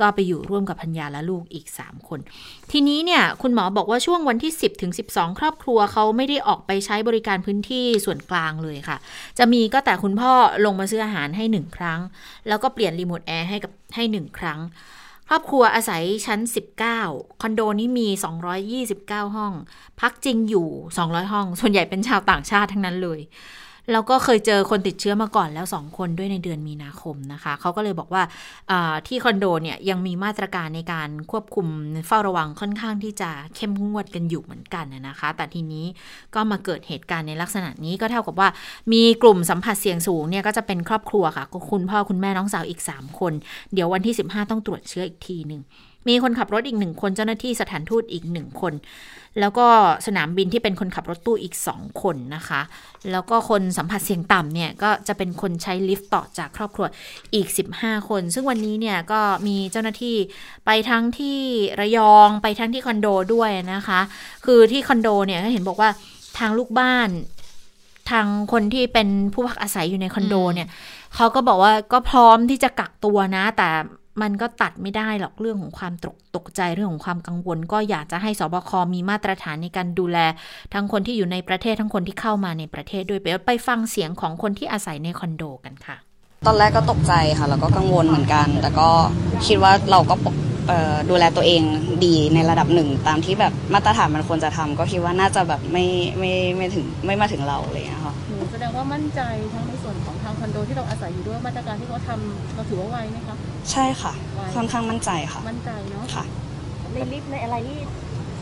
[0.00, 2.20] ก็ไปอยู่ร่วมกับพัญญาและลูกอีก 3 คน
[2.70, 8.96] ทีนี้เนี่ยคุณหมอบอกว่าช่วงวันที่ 10ถึง12 ครอบครัวเขาไม่ได้ออกไปใช้บริการพื้นที่ส่วนกลางเลยค่ะ
[9.38, 10.32] จะมีก็แต่คุณพ่อ
[10.64, 12.00] ลงมาซื้ออาหารให้หนึ่งครั้ง
[12.48, 14.60] แล้วก็เปลี่ยนรีโมทแอร์ให้กับให้หนึ่งครั้ง
[15.32, 16.40] ครอบครัวอาศัยชั้น
[16.90, 18.08] 19 คอนโดนี้มี
[18.70, 19.52] 229 ห้อง
[20.00, 20.68] พักจริงอยู่
[21.00, 23.20] 200 ห้อง ส่วนใหญ่เป็นชาวต่างชาติทั้งนั้นเลย
[23.92, 28.22] แล้วก็เคยเจอคนติดเชื้อมาก่อนแล้ว 2 คนด้วยในเดือนมีนาคมนะคะ เขาก็เลยบอกว่า
[29.06, 31.66] ที่คอนโดเนี่ยยังมีมาตรการในการควบคุม
[32.06, 35.86] เฝ้าระวังค่อนข้างที่จะเข้มงวดกันอยู่เหมือนกันนะคะ แต่ทีนี้
[36.34, 38.48] ก็มาเกิดเหตุการณ์ในลักษณะนี้ก็เท่ากับว่า
[38.92, 43.32] มีกลุ่มสัมผัสเสี่ยงสูงเนี่ยก็จะเป็นครอบครัวค่ะก็คุณพ่อคุณแม่น้องสาวอีก 3 คน
[43.72, 45.62] เดี๋ยววันที่ 15 ต้องตรวจเชื้ออีกทีหนึ่ง
[46.08, 48.72] มีคนขับรถอีกหนึ่งคนเจ้าหน้าที่สถานทูตอีกหนึ่งคน
[49.40, 49.66] แล้วก็
[50.06, 52.60] สนามบินที่เป็นคนขับรถตู้อีก2คนนะคะ
[53.12, 56.86] แล้วก็คนสัมผัสเสี่ยงต่ำเนี่ยก็จะเป็นคนใช้ลิฟต์ต่อจากครอบครัว
[57.34, 60.16] อีก 15 คน ซึ่งวันนี้เนี่ยก็มีเจ้าหน้าที่
[60.66, 61.38] ไปทั้งที่
[61.80, 64.00] ระยองไปทั้งที่คอนโดด้วยนะคะ
[64.44, 65.90] คือที่คอนโดเนี่ยก็เห็นบอกว่า
[66.38, 67.08] ทางลูกบ้าน
[68.10, 70.68] ทางคนที่เป็นผู้พักอาศัยอยู่ในคอนโดเนี่ย
[71.16, 73.68] เขาก็บอกว่าก็พร้อมที่จะกักตัวนะ แต่
[74.22, 80.18] มันก็ตัดไม่ได้หรอกเรื่องของความตกตกใจเรื่องของความกังวล ก็อยากจะให้สบคมีมาตรฐานในการดูแล
[80.74, 85.96] ทั้งคนที่อยู่ในประเทศทั้งคนที่เข้ามาในประเทศด้วยไปไปฟังเสียงของคนที่อาศัยในคอนโดกันค่ะ
[86.46, 88.88] ตอนแรกก็ตกใจค่ะ แล้วก็กังวลเหมือนกัน แต่ก็
[89.46, 90.14] คิดว่าเราก็
[91.10, 91.62] ดูแลตัวเอง
[92.04, 95.84] ดีในระดับหนึ่ง ตามที่แบบมาตรฐานมันควรจะทำก็คิดว่าน่าจะแบบไม่
[96.18, 98.14] ไม่ไม่ถึงไม่มาถึงเราอะไรอย่างเงี้ยค่ะ
[98.52, 99.20] แสดงว่ามั่นใจ
[99.52, 99.72] ทั้งใน
[100.40, 103.36] คอนโดที่เราอาศัยอยู่ด้วยมาตรการที่เขาทำเราถือว่าไวไหมคะ
[103.72, 104.12] ใช่ค่ะ
[104.54, 106.24] ค่อนข้างมั่นใจค่ะ มั่นใจเนาะค่ะ
[106.92, 107.78] ในลิฟต์ในอะไรนี่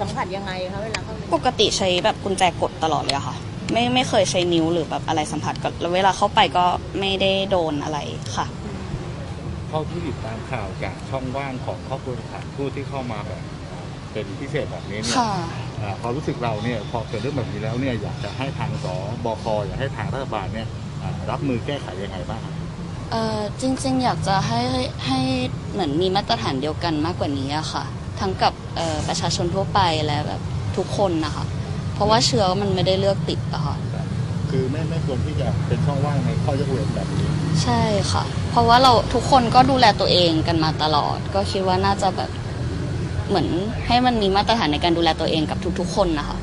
[0.00, 3.36] สัมผัสยังไงคะเวลาเข้าปกติใช้แบบกุญแจกดตลอดเลยค่ะ
[3.72, 6.64] ไม่ไม่เคยใช้นิ้วหรือแบบอะไรสัมผัสก็เวลาเข้าไปก็
[7.00, 7.98] ไม่ได้โดนอะไร
[8.36, 8.46] ค่ะ
[9.68, 13.42] เท่าที่ติดตามข่าวจากช่องว่างของครอบครัวสถานทูตที่เข้ามาแบบ
[14.12, 15.16] เป็นพิเศษแบบนี้เนี่ย
[16.00, 18.86] พอรู้สึกเราเนี่ยพอเกิดเรื่องแบบนี้แล้วเนี่ยอยากจะให้ทางส
[19.24, 20.68] บคอยากให้ทางรัฐบาลเนี่ย
[21.30, 22.40] รับมือแก้ไขยังไงบ้าง
[23.10, 24.60] เออจริงๆ อยากจะให้
[25.06, 25.18] ให้
[25.72, 27.84] เหมือนมีมาตรฐานเดียวกันมากกว่านี้อะค่ะ
[28.20, 28.52] ทั้งกับ
[29.08, 30.40] ประชาชนทั่วไปและแบบ
[30.76, 31.44] ทุกคนนะคะ
[31.94, 33.76] เพราะว่าเชื้อมันไม่ได้เลือกติดอะค่ะ
[34.50, 37.28] คือไม่ไม่ควรที่จะเป็นช่องว่างในข้อยกเว้นแบบนี้
[37.62, 37.82] ใช่
[38.12, 42.30] ค่ะ เพราะว่าเราทุกคนก็ดูแลตัวเองกันมาตลอด ก็คิดว่าน่าจะแบบ
[43.28, 43.48] เหมือน
[43.86, 46.38] ให้มันมีมาตรฐานในการดูแลตัวเองกับทุก ๆ คนนะคะ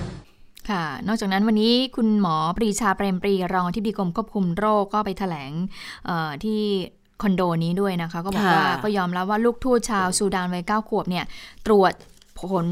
[0.70, 5.52] ค่ะ นอกจากนั้นวันนี้คุณหมอปรีชาเปรมปรีรองที่ดีกรมควบคุมโรคก็ไปถแถลง
[6.44, 6.62] ที่
[7.22, 11.26] คอนโดนี้ด้วยนะคะ ก็บอกว่าก็ยอมรับว่าลูกทูตชาวซูดานวัยเก้าขวบเนี่ย
[11.68, 11.94] ตรวจ
[12.40, 12.68] ผล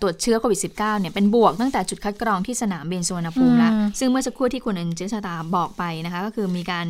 [0.00, 6.86] ตรวจเชื้อโควิด -19 เนี่ยเป็นบวกตั้งแต่จุดคัดกรองที่สนามบินสุวรรณภูมิแล้ว ซึ่งเมื่อสักครู่ที่คุณเอ็นเจษตาบอกไปนะคะก็คือมีการ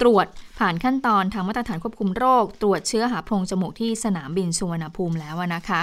[0.00, 0.26] ตรวจ
[0.58, 5.80] ผ่านขั้นตอนทางมาตรฐานควบคุมโรค ตรวจเชื้อหาโพรงจมูกที่สนามบินสุวรรณภูมิแล้วนะคะ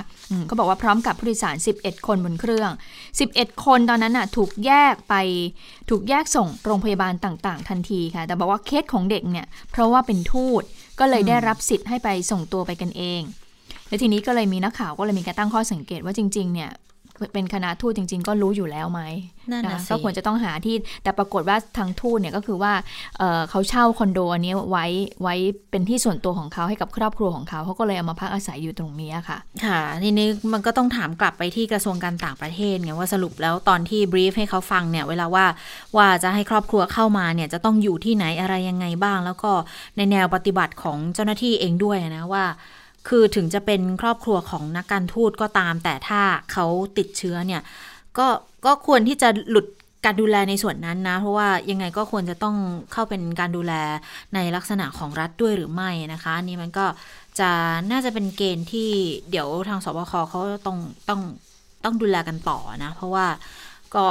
[0.50, 2.72] ก็บอกว่าพร้อมกับผู้โดยสาร 11 คนบนเครื่อง
[3.20, 5.15] 11 คนตอนนั้นน่ะถูกแยกไป
[5.89, 10.63] ถูกแยกส่งโรงพยาบาลต่าง ๆ ทันทีค่ะ แต่บอกว่าเคสของเด็กเนี่ยเพราะว่าเป็นทูต
[11.00, 13.24] ก็เลยได้รับสิทธิ์ให้ไปส่งตัวไปกันเอง
[13.88, 16.71] แล้วทีนี้ก็เลยมีนักข่าวก็เลยมีการตั้งข้อสังเกตว่าจริง ๆ เนี่ย
[17.34, 19.02] เป็นคณะทูตจริง ๆ ก็รู้อยู่แล้วไหม
[19.52, 22.74] นะก็ควรจะต้องหาที่แต่ปรากฏว่าทางทูตเนี่ยก็คือว่า
[23.17, 24.86] เเขาเช่าคอนโดอันนี้ไว้
[25.21, 25.36] ไว้
[25.71, 35.45] เป็นที่ส่วนตัวของเขาให้กับครอบครัวของเขาเขาก็เลยเอามาพักอาศัยอยู่ตรงนี้ค่ะ ค่ะทีนี้มันก็ต้องถามกลับไปที่กระทรวงการต่างประเทศไงว่าสรุปแล้วตอนที่บรีฟให้เขาฟังเนี่ยเวลาว่า
[35.98, 39.52] ว่าจะให้ครอบครัวเข้ามาเนี่ยจะต้องอยู่ที่ไหนอะไรยังไงบ้าง แล้วก็
[39.98, 42.45] ในแนวปฏิบัติของเจ้าหน้าที่เองด้วยนะว่า
[43.08, 46.65] คือถึงจะเป็นครอบครัวของนักการทูตก็ตาม แต่ถ้าเขา
[46.98, 47.62] ติดเชื้อเนี่ย
[48.18, 48.28] ก็
[48.65, 49.65] ก็ควรที่จะหลุด
[50.06, 52.56] การดูแลในส่วนนั้นนะ เพราะว่ายังไงก็ควรจะต้อง
[52.94, 53.74] เข้าเป็นการดูแล
[54.36, 56.86] ในลักษณะของรัฐด้วยหรือไม่นะคะนี่มันก็
[57.39, 57.50] จะ
[57.91, 58.89] น่าจะเป็นเกณฑ์ที่
[59.30, 60.78] เดี๋ยวทางสบคเขาต้อง
[61.10, 61.22] ต้อง
[61.84, 63.26] ต้องดูแลกันต่อนะ เพราะว่า
[63.96, 64.06] ก็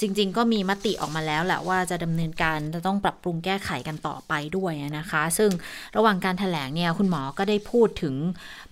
[0.00, 5.50] จริง ๆ ก็มีมติออกมาแล้วแหละว่าจะดำเนินการจะต้องปรับปรุงแก้ไขกันต่อไปด้วยนะคะ ซึ่ง
[5.96, 8.14] ระหว่างการถแถลงเนี่ยคุณหมอก็ได้พูดถึง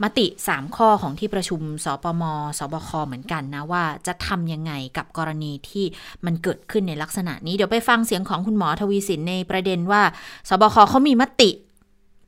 [0.02, 2.22] มติ 3 ข้อของที่ประชุมสปม
[2.58, 5.84] สบคเหมือนกันนะว่าจะทำยังไงกับกรณีที่
[6.24, 10.02] มันเกิดขึ้นในลักษณะนี้เดี๋ยวไปฟังเสียงของคุณหมอทวีสินในประเด็นว่า
[10.48, 11.50] สบคเขามีมติ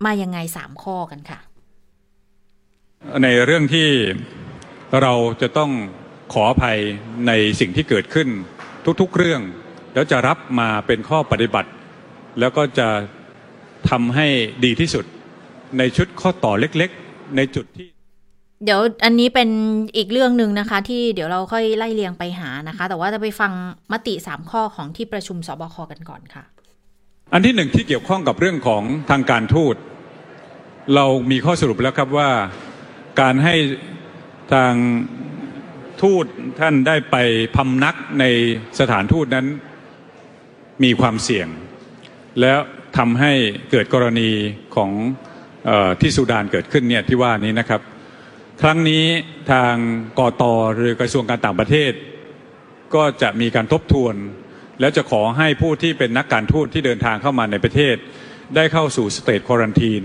[0.05, 1.39] มายังไงสามข้อกันค่ะ
[3.23, 3.89] ในเรื่องที่
[5.03, 5.71] เราจะต้อง
[6.33, 6.79] ขออภัย
[7.27, 8.29] ในสิ่งที่เกิดขึ้น
[9.01, 9.41] ทุกๆเรื่อง
[9.95, 11.71] แล้วจะรับมาเป็นข้อปฏิบัติ
[12.41, 12.89] แล้วก็จะ
[13.91, 14.27] ทำให้
[14.65, 15.05] ดีที่สุด
[15.79, 17.89] ในชุดข้อต่อเล็กๆ ในจุดที่
[18.65, 19.49] เดี๋ยวอันนี้เป็น
[19.97, 23.53] อีกเรื่องหนึ่งนะคะ ที่เดี๋ยวเราค่อยไล่เรียงไปหานะคะ แต่ว่าจะไปฟัง
[23.93, 26.45] มติสามข้อของที่ประชุมสบคกันก่อนค่ะ
[27.33, 29.77] อันที่หนึ่งที่เกี่ยวข้องกับเรื่องของทางการทูต
[30.95, 32.31] เรามีข้อสรุปแล้วครับว่า
[33.21, 33.55] การให้
[34.53, 34.73] ทาง
[36.03, 36.25] ทูต
[36.61, 37.17] ท่านได้ไป
[37.57, 38.25] พำนักใน
[38.81, 39.47] สถานทูตนั้น
[40.85, 41.49] มีความเสี่ยง
[42.41, 42.59] แล้ว
[42.99, 43.33] ทำให้
[43.71, 44.31] เกิดกรณี
[44.77, 44.91] ของ
[45.69, 47.81] ออที่สุดานเกิดขึ้นเนี่ยที่ว่านี้นะครับ
[48.63, 49.05] ครั้งนี้
[49.53, 49.75] ทาง
[50.19, 50.43] กอต
[50.75, 51.93] หรือกระทรวงการต่างประเทศ
[52.95, 54.15] ก็จะมีการทบทวน
[54.81, 57.97] แล้วจะขอให้ผู้ที่เป็นนักการทูตที่เดินทางเข้ามาในประเทศ
[58.57, 60.03] ได้เข้าสู่สเตทควอนตีน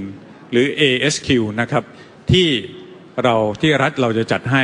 [0.51, 1.29] หรือ ASQ
[1.61, 1.83] นะครับ
[2.31, 2.47] ที่
[3.23, 4.63] เราที่รัฐเราจะจัดให้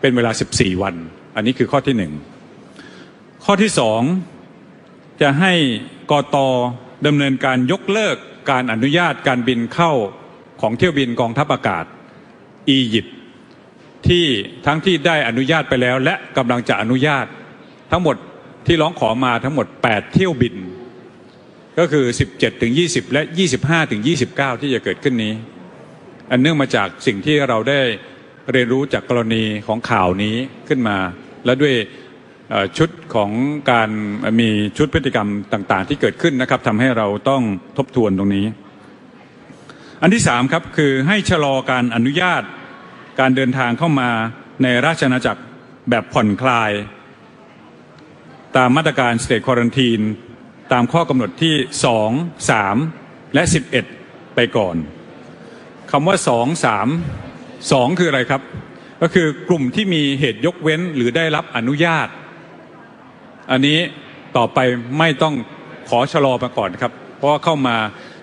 [0.00, 0.94] เป็นเวลา 14 วัน
[1.36, 2.12] อันนี้คือข้อที่หนึ่ง
[3.44, 4.00] ข้อที่สอง
[5.20, 5.52] จะให้
[6.10, 6.36] กต
[7.06, 8.16] ดำเนินการยกเลิก
[8.50, 9.92] การอนุญาตการบินเข้า
[10.60, 11.84] ของเที่ยวบินกองทัพอากาศ
[12.70, 13.16] อียิปต์
[14.08, 14.24] ที่
[14.66, 17.26] ทั้งที่ได้อนุญาตไปแล้ว และกำลังจะอนุญาต
[17.90, 18.16] ทั้งหมด
[18.66, 20.56] ที่ร้องขอมาทั้งหมด 8 เที่ยวบิน
[21.78, 23.22] ก็คือ 17ถึง20 และ
[23.56, 25.34] 25ถึง29 ที่จะเกิดขึ้นนี้
[26.30, 27.80] อันเนื่องมาจากสิ่งที่เราได้
[28.52, 30.36] เรียนรู้จากกรณีของข่าวนี้
[30.68, 30.96] ขึ้นมา
[31.44, 31.74] และด้วย
[32.78, 33.30] ชุดของ
[33.70, 33.90] การ
[34.40, 37.42] มีชุดพฤติกรรมต่าง ๆ ที่เกิดขึ้นนะครับทำให้เราต้อง
[37.76, 38.46] ทบทวนตรงนี้
[40.02, 42.42] อันที่สามครับคือให้ชะลอการอนุญาต
[43.20, 44.10] การเดินทางเข้ามา
[44.62, 45.42] ในราชอาณาจักร
[45.90, 46.70] แบบผ่อนคลาย
[48.56, 50.04] ตามมาตรการ State Quarantine
[50.72, 51.54] ตามข้อกำหนดที่
[52.04, 53.42] 2 3 และ
[53.88, 54.76] 11 ไปก่อน
[55.90, 57.27] คำว่า 2 3
[57.62, 58.42] 2คืออะไรครับ
[59.02, 62.08] ก็คือกลุ่มที่มีเหตุยกเว้นหรือได้รับอนุญาต
[63.50, 63.78] อันนี้
[64.36, 64.58] ต่อไป
[64.98, 65.34] ไม่ต้อง
[65.88, 67.76] ขอชะลอมาก่อนครับ เพราะว่าเข้ามา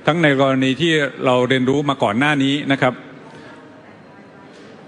[0.05, 0.93] ทั้งในกรณีที่
[1.25, 2.93] เราเรียนรู้มาก่อนหน้านี้นะครับ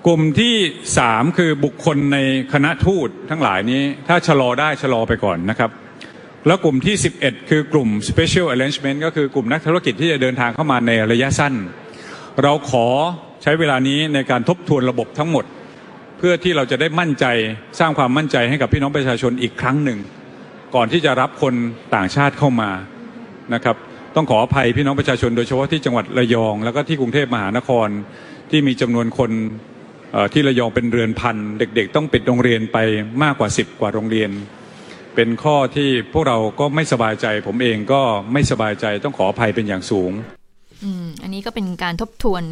[0.05, 0.55] กลุ่มที่
[0.97, 2.17] สามคือบุคคลใน
[2.53, 5.71] คณะทูตทั้งหลายนี้ ถ้าชะลอได้ชะลอไปก่อนนะครับ
[6.47, 11.53] แล้วกลุ่มที่ 11 คือกลุ่ม special arrangement ก็คือกลุ่มนักธุรกิจที่จะเดินทางเข้ามาในระยะสั้น
[12.43, 12.88] เราขอ
[13.47, 15.45] ช้เวลานี้ในการทบทวนระบบทั้งหมด
[16.17, 17.25] เพื่อที่เราจะได้มั่นใจ
[17.79, 19.99] สร้างความมั่นใจให้กับพี่น้องประชาชนอีกครั้งหนึ่ง
[20.75, 21.53] ก่อนที่จะรับคน
[21.95, 22.71] ต่างชาติเข้ามา
[23.53, 23.75] นะครับ
[24.15, 27.88] ต้องขออภัยพี่น้องประชาชนโดยเฉพาะที่จังหวัดระยอง แล้วก็ที่กรุงเทพมหานคร
[28.51, 29.31] ที่มีจำนวนคน
[30.33, 32.77] ที่ระยองเป็นเรือนพันเด็ก ๆ ต้องปิดโรงเรียนไป
[33.23, 34.31] มากกว่า 10 กว่าโรงเรียน
[35.15, 38.01] เป็นข้อที่พวกเราก็ไม่สบายใจ ผมเองก็
[38.33, 40.13] ไม่สบายใจต้องขออภัยเป็นอย่างสูง
[40.83, 42.43] อืมอันนี้ก็เป็นการทบทวน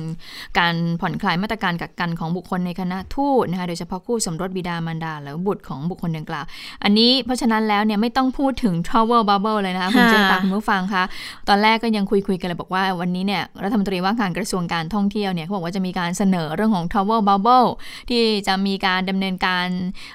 [0.59, 6.45] การผ่อนคลายมาตรการกักกันของบุคคลในคณะทูตนะคะโดยเฉพาะคู่สมรสบิดามารดาหรือบุตรของบุคคลดังกล่าว
[6.83, 11.03] อันนี้เพราะฉะนั้นแล้วเนี่ยไม่ต้องพูดถึง travel bubble เลยนะคะคุณค่ะเจตาคุณผู้ฟังคะ
[11.49, 17.67] ตอนแรกก็ยังคุยคุยๆกันเลยบอกว่าวันนี้เนี่ยรัฐมนตรีว่าการกระทรวงการท่องเที่ยวเนี่ยเขาบอกว่าจะมีการเสนอเรื่องของ travel bubble
[18.09, 19.67] ที่จะมีการดำเนินการ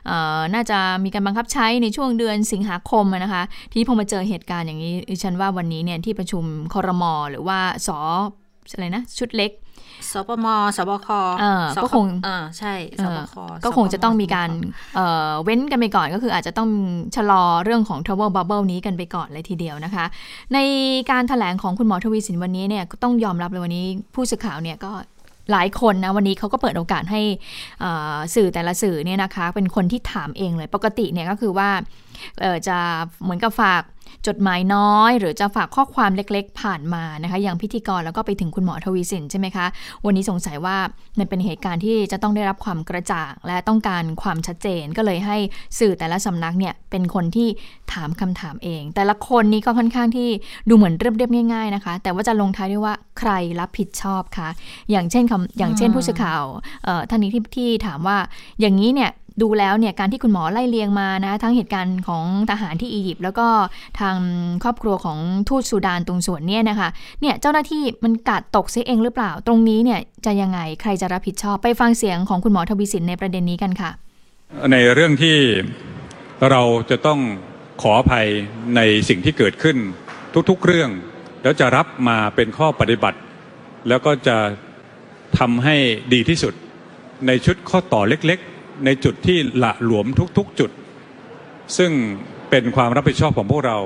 [0.07, 3.43] เอ่อน่าจะมีการบังคับใช้ในช่วงเดือนสิงหาคมอะนะคะ
[3.73, 6.45] ที่พอมาเจอเหตุการณ์อย่างนี้ดิฉันว่าวันนี้เนี่ยที่ประชุม
[6.75, 7.89] ครมหรือว่าส
[8.73, 9.53] อะไรนะ ชุดเล็ก
[10.11, 11.09] สปมสบค
[11.41, 14.51] เออสก็คงเออใช่สบคเออก็คงจะต้องมีการ
[14.95, 16.71] เอ่อเว้นกันไปก่อนก็คืออาจจะต้อง
[17.17, 20.05] ชะลอเรื่องของ travel bubble นี้กันไปก่อนเลยทีเดียวนะคะ
[20.55, 20.59] ใน
[21.11, 24.93] การถแถลงของคุณหมอทวีสินวันนี้เนี่ยก็ต้องยอมรับเลยวันนี้ผู้สื่อข่าวเนี่ยก็
[25.53, 27.23] หลายคนนะวันนี้เขาก็เปิดโอกาสให้
[27.81, 32.10] เอ่อสื่อแต่ละสื่อเนี่ยนะคะ เป็นคนที่ถามเองเลยปกติเนี่ยก็คือว่าเอ่อ
[32.69, 32.79] จะ
[33.23, 33.83] เหมือนกับฝาก
[34.29, 39.67] จดหมายน้อย หรือจะฝากข้อความเล็กๆ ผ่านมานะคะอย่างพิธีกรแล้วก็ไปถึงคุณหมอทวีสินใช่ไหมคะ
[40.05, 40.77] วันนี้สงสัยว่า
[41.19, 45.37] มันเป็นเหตุการณ์ที่จะต้องได้รับความกระจ่างและต้องการความชัดเจนก็เลยให้
[45.79, 47.49] สื่อแต่ละสำนักเนี่ยเป็นคนที่
[47.93, 50.29] ถามคำถามเอง แต่ละคนนี้ก็ค่อนข้างที่
[50.69, 53.31] ดูเหมือนเรียบๆง่ายๆนะคะ แต่ว่าจะลงท้ายด้วยว่าใคร
[53.61, 54.49] รับผิดชอบคะ
[54.91, 56.43] อย่างเช่นคำอย่างเช่นผู้สื่อข่าว
[57.11, 58.19] ท่านนี้ที่ที่ถามว่า
[58.61, 59.11] อย่างนี้เนี่ย
[59.43, 63.47] ดูแล้วเนี่ยการที่คุณหมอไล่เลียงมานะทั้งเหตุการณ์ของทหารที่อียิปต์แล้วก็
[64.01, 64.17] ทาง
[64.63, 66.89] ครอบครัวของทูตซูดานตรงส่วนเนี่ยนะคะ
[67.21, 73.91] เนี่ยเจ้าหน้าที่มันกัดตกเสียเองหรือเปล่า ตรงนี้เนี่ยจะยังไงใครจะรับผิดชอบไปฟังเสียงของคุณหมอทวีสินในประเด็นนี้กันค่ะ
[74.73, 75.37] ในเรื่องที่
[76.51, 77.21] เราจะต้อง
[77.83, 78.27] ขออภัย
[78.77, 79.77] ในสิ่งที่เกิดขึ้น
[80.51, 80.91] ทุกๆเรื่อง
[81.43, 83.19] แล้วจะรับมาเป็นข้อปฏิบัติ
[83.89, 84.37] แล้วก็จะ
[85.39, 85.77] ทำให้
[86.13, 86.55] ดีที่สุด
[87.27, 88.41] ในชุดข้อต่อเล็ก
[88.85, 90.07] ในจุดที่ละหลวม
[90.39, 90.71] ทุกๆจุด
[91.79, 91.93] ซึ่ง
[92.51, 93.79] เป็นความรับผิดชอบของพวกเรา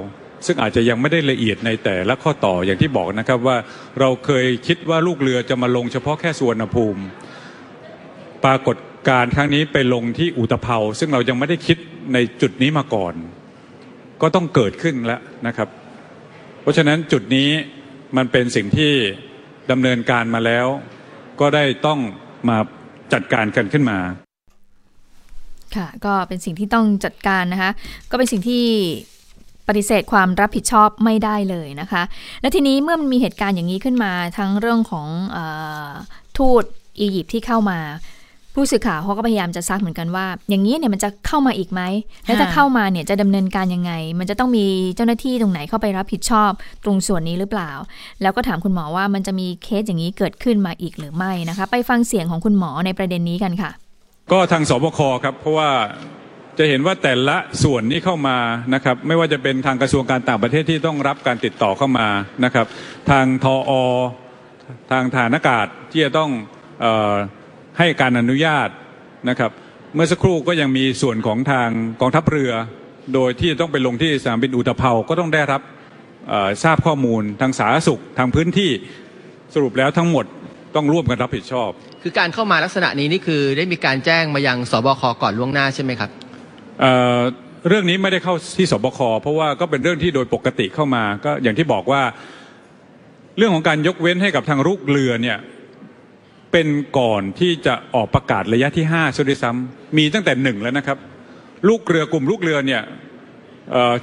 [0.47, 3.57] ซึ่งอาจจะยังไม่ได้ละเอียดในแต่ละข้อต่ออย่างที่บอกนะครับว่า
[4.01, 7.03] เราเคยคิดว่าลูกเรือจะมาลงเฉพาะแค่สุวรรณภูมิ
[8.45, 8.77] ปรากฏ
[9.09, 11.79] การครั้งนี้ไปลงที่อุตภเปาซึ่งเรายังไม่ได้คิด
[12.15, 13.15] ในจุดนี้มาก่อน
[14.23, 15.69] ก็ต้องเกิดขึ้นแล้วนะครับ
[16.63, 17.49] เพราะฉะนั้นจุดนี้
[18.17, 18.93] มันเป็นสิ่งที่
[19.71, 20.67] ดำเนินการมาแล้ว
[21.41, 22.01] ก็ได้ต้อง
[22.49, 22.59] มา
[23.13, 23.99] จัดการกันขึ้นมา
[25.77, 27.71] ค่ะ ก็เป็นสิ่งที่ต้องจัดการนะคะ
[28.11, 28.65] ก็เป็นสิ่งที่
[29.69, 32.03] ปฏิเสธความรับผิดชอบไม่ได้เลยนะคะ
[32.41, 35.39] และทีนี้เมื่อมันมีเหตุการณ์อย่างนี้ขึ้นมาทั้งเรื่องของอ
[36.39, 36.65] ทูต
[37.01, 37.79] อียิปต์ที่เข้ามา
[38.55, 41.81] ผู้สื่อข่าวเขาก็พยายามจะซักเหมือนกันว่า อย่างนี้เนี่ยมันจะเข้ามาอีกไหม
[42.25, 44.65] และถ้าเข้ามาเนี่ยจะดำเนินการยังไง มันจะต้องมี
[44.97, 46.51] เจ้าหน้าที่ตรงไหนเข้าไปรับผิดชอบ
[46.85, 47.71] ตรงส่วนนี้หรือเปล่า
[48.23, 53.71] แล้วก็ถามคุณหมอว่ามันจะมีเคสอย่างนี้เกิดขึ้นมาอีกหรือไม่นะคะ ไปฟังเสียงของคุณหมอในประเด็นนี้กันค่ะ
[54.33, 55.71] ก็ทางสบคครับเพราะว่า
[56.59, 58.39] จะเห็นว่าแต่ละส่วนนี้เข้ามา
[58.75, 62.09] นะครับไม่ว่าจะเป็นทางกระทรวงการต่างประเทศที่ต้องรับการติดต่อเข้ามา
[62.45, 62.67] นะครับ
[63.11, 63.73] ทางทออ
[64.91, 66.31] ทางฐานอากาศที่จะต้อง
[66.85, 67.15] ออ
[67.79, 68.69] ให้การอนุญาต
[69.29, 69.51] นะครับ
[69.95, 71.69] เมื่อสักครู่ก็ยังมีส่วนของทาง
[72.01, 72.53] กองทัพเรือ
[73.15, 75.63] โดยที่ต้องไปลงที่สนามบินอุตภเปาก็ต้องได้รับ
[76.65, 78.71] ทราบข้อมูลทางสาธารณสุขทางพื้นที่
[79.55, 80.27] สรุปแล้วทั้งหมด
[80.77, 81.71] ต้องร่วมกันรับผิดชอบ
[82.03, 86.11] คือการเข้ามาลักษณะนี้นี่คือได้มีการแจ้งมายังสบคก่อนล่วงหน้าใช่ไหมครับ
[86.81, 92.03] เเรื่องนี้ไม่ได้เข้าที่สบคเพราะว่าก็เป็นเรื่องที่โดยปกติเข้ามาก็อย่างที่บอกว่า
[93.39, 95.39] เรื่องของการยกเว้นให้กับทางลูกเรือเนี่ย
[96.53, 96.67] เป็น
[96.99, 100.99] ก่อนที่จะออกประกาศระยะที่ห้าซะด้วยซ้ำมีตั้งแต่หนึ่งแล้วนะครับ
[101.69, 102.83] ลูกเรือกลุ่มลูกเรือเนี่ย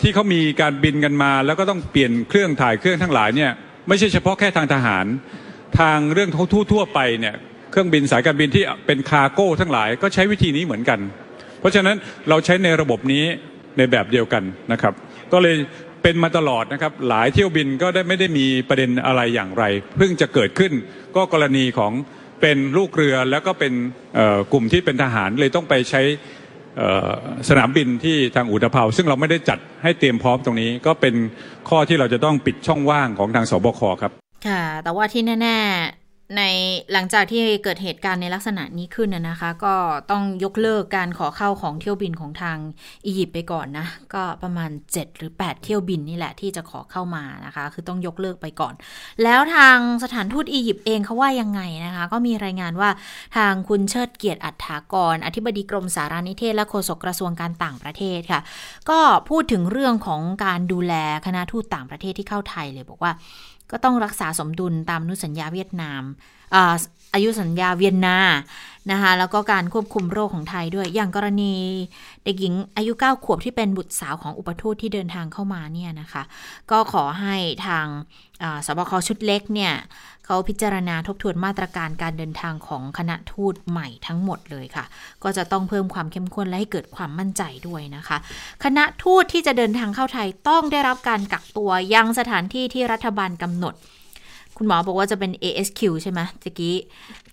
[0.01, 3.51] ที่เขามีการบินกันมา แล้วก็ต้องเปลี่ยนเครื่องถ่ายเครื่องทั้งหลายเนี่ย
[3.88, 5.05] ไม่ใช่เฉพาะแค่ทางทหาร
[5.80, 7.36] ทางเรื่องทั่วทั่วไปเนี่ย
[7.72, 10.99] เครื่องบินสายการบินที่เป็นคาร์โก้ทั้งหลายก็ใช้วิธีนี้เหมือนกัน
[11.59, 11.95] เพราะฉะนั้น
[12.30, 13.24] เราใช้ในระบบนี้
[13.78, 14.93] ในแบบเดียวกันนะครับ
[15.34, 15.55] ก็เลย
[16.03, 19.63] เป็นมาตลอดนะครับ หลายเที่ยวบินก็ได้ไม่ได้มีประเด็นอะไรอย่างไร
[19.97, 20.72] เพิ่งจะเกิดขึ้น
[21.15, 21.91] ก็กรณีของ
[22.41, 23.74] เป็นลูกเรือแล้วก็เป็น
[24.53, 26.01] กลุ่มที่เป็นทหารเลยต้องไปใช้
[27.49, 31.15] สนามบินที่ทางอุตภเปาซึ่งเราไม่ได้จัดให้เตรียมพร้อมตรงนี้ ก็เป็น
[31.69, 35.60] ข้อที่เราจะต้องปิดช่องว่างของทางสบคครับ ค่ะ แต่ว่าที่แน่
[36.38, 36.44] ใน
[36.94, 39.76] หลังจากที่เกิดเหตุการณ์ในลักษณะนี้ขึ้นนะคะ ก็
[40.12, 42.58] ต้องยกเลิกการขอเข้าของเที่ยวบินของทาง
[43.06, 48.74] อียิปต์ไปก่อนนะ ก็ประมาณ 7 หรือ 8 เที่ยวบินนี่แหละที่จะขอเข้ามานะคะ คือต้องยกเลิกไปก่อน
[49.24, 52.89] แล้วทางสถานทูตอียิปต์เองเขาว่ายังไงนะคะ ก็มีรายงานว่า
[53.36, 58.42] ทางคุณเชิดเกียรติอัฏฐากร อธิบดีกรมสารานิเทศและโฆษกกระทรวงการต่างประเทศค่ะ
[58.89, 60.94] ก็พูดถึงเรื่องของการดูแล
[61.26, 63.12] คณะทูตต่างประเทศที่เข้าไทยเลยบอกว่า
[63.72, 66.01] ก็ต้องรักษาสมดุลตามนุสัญญาเวียดนาม
[67.14, 68.20] อายุสัญญาเวียนนา
[68.91, 71.53] นะคะแล้วก็การควบคุมโรคของไทยด้วย อย่างกรณี
[72.24, 76.24] เด็กหญิงอายุ 9 ขวบที่เป็นบุตรสาวของอุปทูตที่เดินทางเข้ามาเนี่ยนะคะ
[76.72, 77.36] ก็ขอให้
[77.66, 77.86] ทาง
[78.66, 79.74] สบคชุดเล็กเนี่ย
[80.26, 84.86] เขาพิจารณาทบทวนมาตรการการเดินทางของคณะทูตใหม่ทั้งหมดเลยค่ะ
[85.24, 88.18] ก็จะต้องเพิ่มความเข้มข้นและให้เกิดความมั่นใจด้วยนะคะ
[88.64, 93.74] คณะทูตที่จะเดินทางเข้าไทยต้องได้รับการกักตัวยังสถานที่ที่รัฐบาลกำหนด
[94.62, 96.78] คุณหมอบอกว่าจะเป็น ASQ ใช่ไหมตะกี้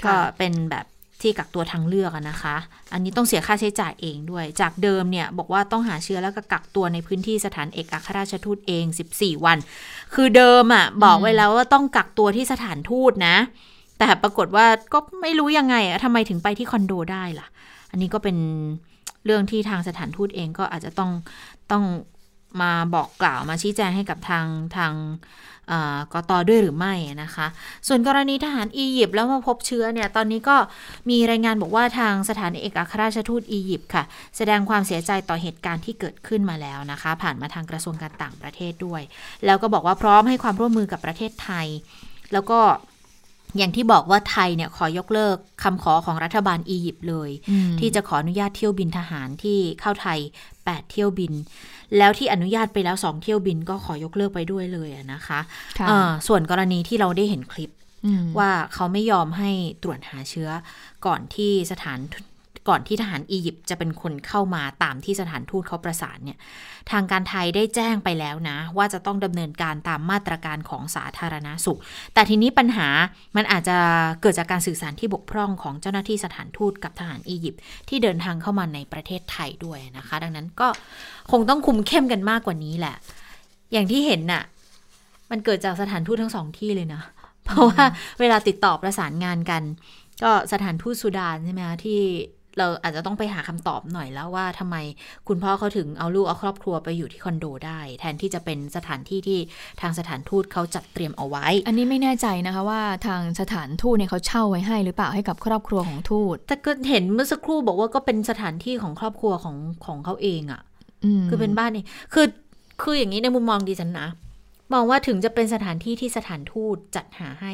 [0.05, 0.87] ก็เป็นแบบ
[1.21, 2.57] ที่กักตัวทางเลือกนะคะ
[2.93, 9.59] อันนี้ต้องเสียค่าใช้จ่ายเองด้วย จากเดิมเนี่ยบอกว่าต้องหาเชื้อแล้วก็กักตัวในพื้นที่สถานเอกอัครราชทูตเอง 14 วัน
[10.15, 13.37] คือเดิมอะบอกไว้แล้วว่าต้องกักตัวที่สถานทูตนะ
[13.99, 17.47] แต่ปรากฏว่าก็ไม่รู้ยังไงทำไมถึงไปที่คอนโดได้ล่ะ
[17.91, 18.37] อันนี้ก็เป็น
[19.25, 21.11] เรื่องที่ทางสถานทูตเองก็อาจจะต้อง
[21.73, 21.85] ต้อง
[22.63, 24.93] มาบอกกล่าวมาชี้แจงให้กับทางทาง
[26.13, 27.47] กตด้วยหรือไม่นะคะ
[27.89, 30.57] ส่วนกรณีทหารอียิปต์แล้วมาพบเชื้อเนี่ย ตอนนี้ก็
[31.11, 34.05] มีรายงานบอกว่าทางสถานเอกอัครราชทูตอียิปต์ค่ะ
[34.37, 39.03] แสดงความเสียใจต่อเหตุการณ์ที่เกิดขึ้นมาแล้วนะคะ ผ่านมาทางกระทรวงการต่างประเทศด้วย
[39.47, 41.67] แล้วก็บอกว่าพร้อมให้ความร่วมมือกับประเทศไทย
[42.33, 42.61] แล้วก็
[43.57, 47.31] อย่างที่บอกว่าไทยเนี่ยขอยกเลิกคำขอของรัฐบาลอียิปต์เลย
[47.81, 50.19] ที่จะขออนุญาตเที่ยวบินทหารที่เข้าไทย
[50.55, 51.33] 8 เที่ยวบิน
[51.99, 55.89] แล้วที่อนุญาตไปแล้ว2เที่ยวบินก็ขอยกเลิกไปด้วยเลยนะคะะ
[56.27, 57.71] ส่วนกรณีที่เราได้เห็นคลิป
[58.39, 59.51] ว่าเขาไม่ยอมให้
[59.83, 60.51] ตรวจหาเชื้อ
[61.07, 61.99] ก่อนที่สถาน
[62.69, 66.39] ก่อนที่ทหารอียิปต์จะเป็นคนเข้ามาตามที่สถานทูตเขาประสานเนี่ย
[66.91, 71.79] ทางการไทยได้แจ้งไปแล้วนะ ว่าจะต้องดำเนินการตามมาตรการของสาธารณาสุข
[72.15, 72.89] แต่ทีนี้ปัญหา
[73.37, 73.77] มันอาจจะ
[74.23, 80.69] เกิดจากการสื่อสารที่บกพร่องของเจ้าหน้าที่สถานทูตกับทหารอียิปต์ที่เดินทางเข้ามาในประเทศไทยด้วยนะคะ ดังนั้นก็
[81.31, 82.97] คงต้องคุมเข้มกันมากกว่านี้แหละ
[83.73, 84.43] อย่างที่เห็นน่ะ
[85.31, 87.03] มันเกิดจากสถานทูตทั้งสองที่เลยนะ
[87.45, 87.85] เพราะว่า
[88.21, 89.63] เวลาติดต่อประสานงานกัน
[90.23, 92.01] ก็สถานทูตสุดานใช่ไหมคะที่
[92.59, 94.77] เราอาจจะต้องไปหาคำตอบหน่อยแล้วว่าทำไม
[95.29, 99.39] คุณพ่อเขาถึงเอาลูกเอาครอบครัวไปอยู่ที่คอนโดได้ แทนที่จะเป็นสถานที่ที่
[99.81, 110.61] ทางสถานทูตเขาจัดเตรียมเอาไว้ อันนี้ไม่แน่ใจนะคะว่าทางสถานทูตเนี่ยเขาเช่าไว้ให้หรือเปล่าให้กับครอบครัวของทูต แต่ก็เห็นเมื่อสักครู่บอกว่าก็เป็นสถานที่ของครอบครัวของของเขาเองอะ่ะ
[111.21, 112.27] มคือเป็นบ้านเองคือ
[112.83, 114.09] คืออย่างนี้ในมุมมองดิฉันนะ
[114.73, 117.53] มองว่าถึงจะเป็นสถานที่ที่สถานทูตจัดหาให้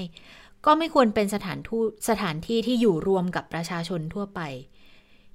[0.66, 4.40] ก็ไม่ควรเป็นสถานทูตสถานที่ที่อยู่รวมกับประชาชนทั่วไป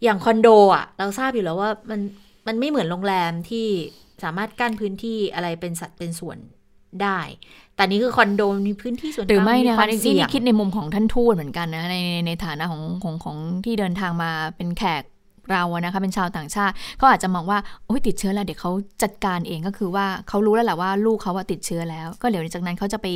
[0.03, 1.99] อย่างคอนโดอะ เราทราบอยู่แล้วว่ามัน
[2.47, 3.67] มันไม่เหมือนโรงแรมที่
[4.23, 6.37] สามารถกั้นพื้นที่อะไรเป็นสัดเป็นส่วน
[7.03, 7.19] ได้
[7.75, 15.03] แต่นี่คือคอนโดมีพื้นที่ส่วนหรือไม่กลางนะควาคะมนี่เสี่ยนี่งคิดในมุมของท่านทูตเหมือนกันนะในในในฐานะของของของที่เดินทางมาเป็นแขก
[15.51, 18.71] เราอะนะคะเป็นชาวต่างชาติเขาอาจจะมองว่าโอ้ยติดเชื้อแล้วเดี๋ยวเขา
[19.03, 23.07] จัดการเองก็คือว่าเขารู้แล้วแหละว่าลูกเขาว่าติดเชื้อแล้ว ก็เดี๋ยวจากนั้นเขาจะไป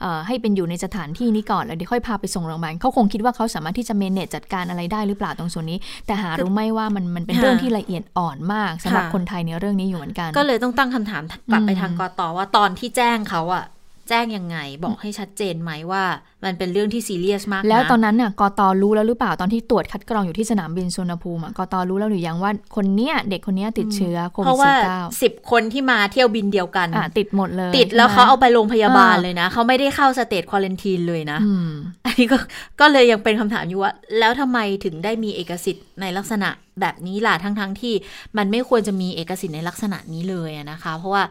[0.00, 13.64] เอ่อให้เป็นอยู่ในสถานที่นี้ก่อนแล้วเดี๋ยวค่อยพาไปส่งโรงพยาบาลเขาคงคิดว่าเขาสามารถที่จะเมเนจจัดการอะไรได้หรือเปล่าตรงส่วนนี้ แต่หารู้ไหมว่ามันมันเป็นเรื่องที่ละเอียดอ่อนมากสำหรับคนไทยในเรื่องนี้อยู่เหมือนกัน ก็เลยต้องตั้งคำถามกลับไปอืมทางกตว่าตอนที่แจ้งเขาอะ
[14.08, 16.04] แจ้งยังไง บอกให้ชัดเจนไหมว่า
[16.44, 31.70] มันเป็นเรื่องที่ซีเรียสมากนะแล้วตอนนั้นน่ะกตรู้แล้วหรือเปล่าตอนที่ตรวจคัดกรองอยู่ที่สนามบินสุวรรณภูมิอะกตรู้แล้วหรือยังว่าคนเนี้ยเด็กคนเนี้ยติดเชื้อโคเพวิดราะว่าสิบเก้าสิบคนที่มาเที่ยวบินเดียวกันอะติดหมดเลย ติดแล้วใช่หมเขาเอาไปโรงพยาบาลอ่าเลยนะเขาไม่ได้เข้าสเตจควอลันทีนเลยนะอืม
[32.06, 32.38] อันนี้ก็
[32.80, 36.48] ก็เลยยังเป็นคำถามอยู่ว่า แล้วทำไมถึงได้มีเอกสิทธิ์ในลักษณะ
[36.80, 37.94] แบบนี้ล่ะทั้งๆทที่
[38.36, 41.22] มันไม่ควรจะมีเอกสิทธิ์ในลักษณะนี้เลยอะนะคะ เพราะว่า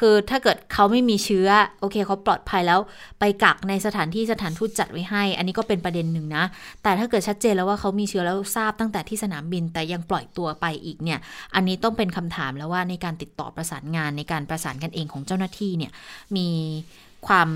[0.00, 1.48] คือถ้าเกิดเขาไม่มีเชื้อ
[1.80, 2.80] โอเคเขาปลอดภัยแล้ว
[3.20, 6.44] ไปกักในสถานที่สถานทูตจัดไว้ให้ อันนี้ก็เป็นประเด็นหนึ่งนะ
[6.82, 11.18] แต่ถ้าเกิดชัดเจนแล้วว่าเขามีเชื้อแล้วทราบตั้งแต่ที่สนามบิน แต่ยังปล่อยตัวไปอีกเนี่ย
[11.54, 15.92] อันนี้ต้องเป็นคำถามแล้วว่าในการติดต่อประสานงานในการประสานกันเองของเจ้าหน้าที่เนี่ย
[16.36, 16.48] มี
[17.26, 17.48] ความ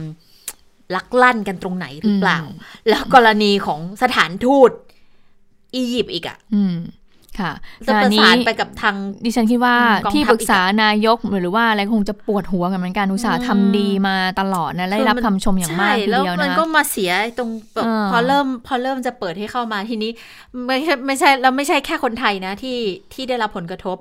[0.95, 2.59] ลักลั่นกันตรงไหนหรือเปล่าอืม
[2.89, 4.70] แล้วกรณีของสถานทูต
[5.74, 6.76] อียิปต์อีกอะอืม
[7.41, 7.53] ค่ะ
[7.87, 20.11] จะประสานไปกับทางดิฉันคิดว่าอืมกองทัพที่ปรึกษานายกหรือว่าอะไรคงจะปวดหัวกันเหมือนกันอุตสาห์ทำดีมาตลอดนะได้รับคำชมอย่างมากใช่ทีแล้วเดียวมันนะก็มาเสียตรงแบบเออพอเริ่มพอเริ่มจะเปิดให้เข้ามาทีนี้
[20.66, 22.78] ไม่ใช่ไม่ใช่แล้วไม่ใช่แค่คนไทยนะที่
[23.12, 23.97] ที่ได้รับผลกระทบ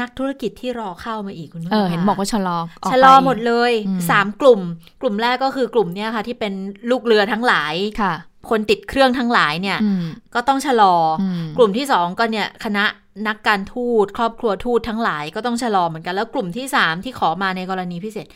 [0.00, 4.60] นักธุรกิจที่รอเข้ามาอีกคุณเออเห็นบอกว่าชะลอออกชะลอไปหมดเลยอืมสามกลุ่ม
[5.00, 6.52] กลุ่มแรกก็คือกลุ่มเนี้ยค่ะ ที่เป็น
[6.90, 8.14] ลูกเรือทั้งหลายค่ะ
[8.50, 12.84] คนติดเครื่องทั้งหลายเนี่ยอืมก็ต้องชะลออมกลุ่มที่สองก็เนี่ยคณะ
[13.28, 18.26] นักการทูตครอบครัวทูตทั้งหลายก็ต้องชะลอเหมือนกันแล้วกลุ่มที่สามที่ขอมาในกรณีพิเศษ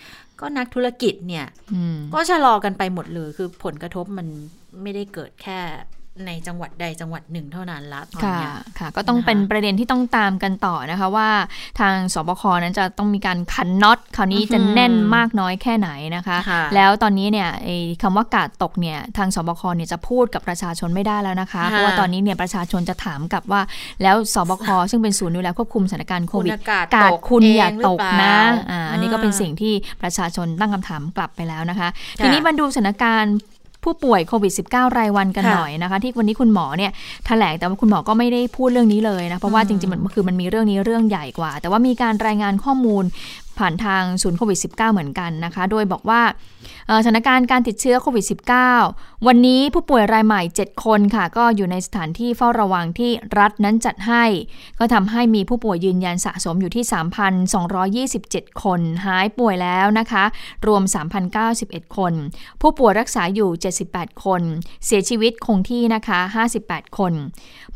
[0.40, 4.26] ก็นักธุรกิจเนี่ยอืมก็ชะลอกันไปหมดเลยคือผลกระทบมัน
[4.82, 5.58] ไม่ได้เกิดแค่
[6.26, 11.28] ในจังหวัดใดจังหวัดหนึ่งเท่านั้นละตอนค่ะเนี้ยค่ะ ก็ต้องนะคะเป็นประเด็นที่ต้องตามกันต่อนะคะว่า
[11.80, 23.60] ทางสบคนั้นจะต้องมีการคันน็อตคราวนี้จะแน่นมากน้อยแค่ไหนนะคะค่ะแล้วตอนนี้เนี่ยไอ้คำว่ากาดตกเนี่ยทางสบคเนี่ยจะพูดกับประชาชนไม่ได้แล้วนะคะ เพราะว่าตอนนี้เนี่ยประชาชนจะถามกลับว่า
[24.02, 28.40] แล้วสบคซึ่งเป็นศูนย์ดูแลควบคุมสถานการณ์โควิดณอากาศกาดตกคุณเงอย่าตกหรือเปนะล่า
[28.70, 31.88] อ่าอันนี้ก็เป็นสิ่งที่ประชาชนตั้งคำถามกลับไปแล้วนะคะ
[32.18, 33.36] ค่ะทีนี้มาดูสถานการณ์
[33.88, 36.92] ผู้ป่วยโควิด -19 รายวันกันค่ะหน่อยนะคะ ที่วันนี้คุณหมอเนี่ย
[37.26, 43.04] แถลงแต่ว่าคุณหมอก็ไม่ได้พูดเรื่องนี้เลยนะเพราะว่าอืมจริงๆมันคือมันมีเรื่องนี้เรื่องใหญ่กว่า แต่ว่ามีการรายงานข้อมูล
[43.58, 48.24] ผ่านทางศูนย์โควิด -19 เหมือนกันนะคะ โดยบอกว่าเอ่อ สถานการณ์การติดเชื้อโควิด
[48.74, 54.24] -19 วันนี้ผู้ป่วยรายใหม่ 7 คนค่ะ ก็อยู่ในสถานที่เฝ้าระวังที่รัฐนั้นจัดให้
[54.78, 56.84] ก็ทำให้มีผู้ป่วยยืนยันสะสมอยู่ที่
[58.08, 60.24] 3,227 คน หายป่วยแล้วนะคะ
[60.66, 60.82] รวม
[61.40, 62.12] 3,091 คน
[62.60, 63.50] ผู้ป่วยรักษาอยู่
[63.86, 64.42] 78 คน
[64.86, 66.20] เสียชีวิตคงที่นะคะ
[66.58, 67.12] 58 คน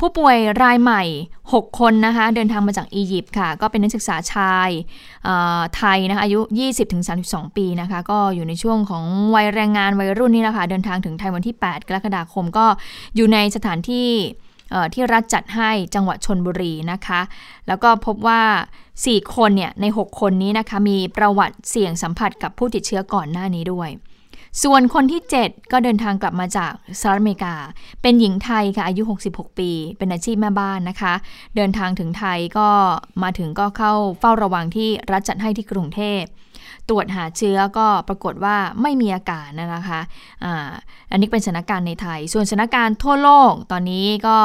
[0.00, 1.02] ผู้ป่วยรายใหม่
[1.42, 4.70] 6 คนนะคะ เดินทางมาจากอียิปต์ค่ะ ก็เป็นนักศึกษาชาย
[5.76, 6.40] ไทยนะคะอายุ
[6.98, 9.01] 20-32 ปีนะคะ ก็อยู่ในช่วงของ
[9.34, 12.66] วัยแรงงานวัยรุ่นนี่แหละค่ะเดินทางถึงไทยวันที่ 8 กรกฎาคมก็
[13.16, 14.10] อยู่ในสถานที่
[14.94, 17.20] ที่รัฐจัดให้จังหวัดชนบุรีนะคะ
[17.68, 18.42] แล้วก็พบว่า
[18.92, 23.90] 4 คนเนี่ยใน 6 คนนี้นะคะมีประวัติเสี่ยงสัมผัสกับผู้ติดเชื้อก่อนหน้านี้ด้วย
[24.62, 27.54] ส่วนคนที่ 7 ก็เดินทางกลับมาจากสหรัฐอเมริกา
[28.02, 31.14] เป็นหญิงไทยค่ะอายุ 66 ปี เป็นอาชีพแม่บ้านนะคะ
[31.56, 32.68] เดินทางถึงไทยก็
[33.22, 36.22] มาถึงก็เข้าเฝ้าระวังที่รัฐจัดให้ที่กรุงเทพ
[36.88, 40.00] ตรวจหาเชื้อก็ปรากฏว่าไม่มีอาการนะคะ
[40.44, 40.70] อ่า
[41.10, 44.38] อันนี้เป็นสถานการณ์ในไทย ส่วนสถานการณ์ทั่วโลกตอนนี้ก็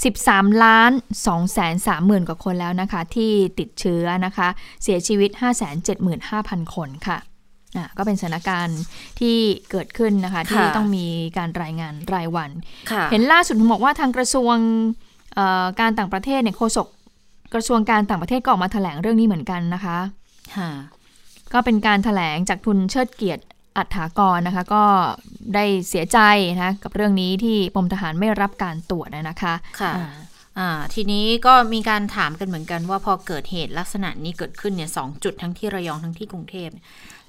[0.00, 0.90] 13 ล้าน
[1.24, 4.48] 2แสน3หมื่นกว่าคนแล้วนะคะ ที่ติดเชื้อนะคะ
[4.82, 5.30] เสียชีวิต
[6.02, 7.18] 575,000 คนค่ะ
[7.76, 8.80] อะก็เป็นสถานการณ์
[9.20, 9.36] ที่
[9.70, 11.06] เกิดขึ้นนะคะ ที่ค่ะต้องมี
[11.38, 12.50] การรายงานรายวัน
[12.90, 14.56] ค่ะเห็นล่าสุดบอกว่าทางกระทรวง
[15.34, 16.86] เอ่อการต่างประเทศเนี่ยโฆษก
[17.54, 19.98] กระทรวงการต่างประเทศก็ออกมาแถลงเรื่องนี้เหมือนกันนะคะ
[20.56, 20.70] ค่ะ
[21.52, 23.44] ก็เป็นการถแถลงจากทุนเชิดเกียรติ
[23.76, 24.84] อัฏฐากรนะคะ ก็
[25.54, 26.18] ได้เสียใจ
[26.54, 30.06] นะกับเรื่องนี้ที่ปมทหารไม่รับการตรวจนะคะค่ะอ่า
[30.58, 36.68] ออ่าทีนี้ก็มีการถามกันเหมือนกันว่าพอเกิดเหตุลักษณะนี้เกิดขึ้นเนี่ยสจุดทั้งที่ระยองทั้งที่กรุงเทพ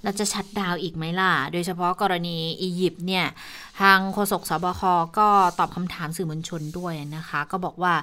[0.03, 3.25] เราจะ shutdown อีกไหมล่ะ โดยเฉพาะกรณีอียิปต์เนี่ย
[3.81, 4.81] ทางโฆษกศบค
[5.17, 5.27] ก็
[5.59, 7.93] ตอบคำถามสื่อมวลชนด้วยนะคะ ก็บอกว่า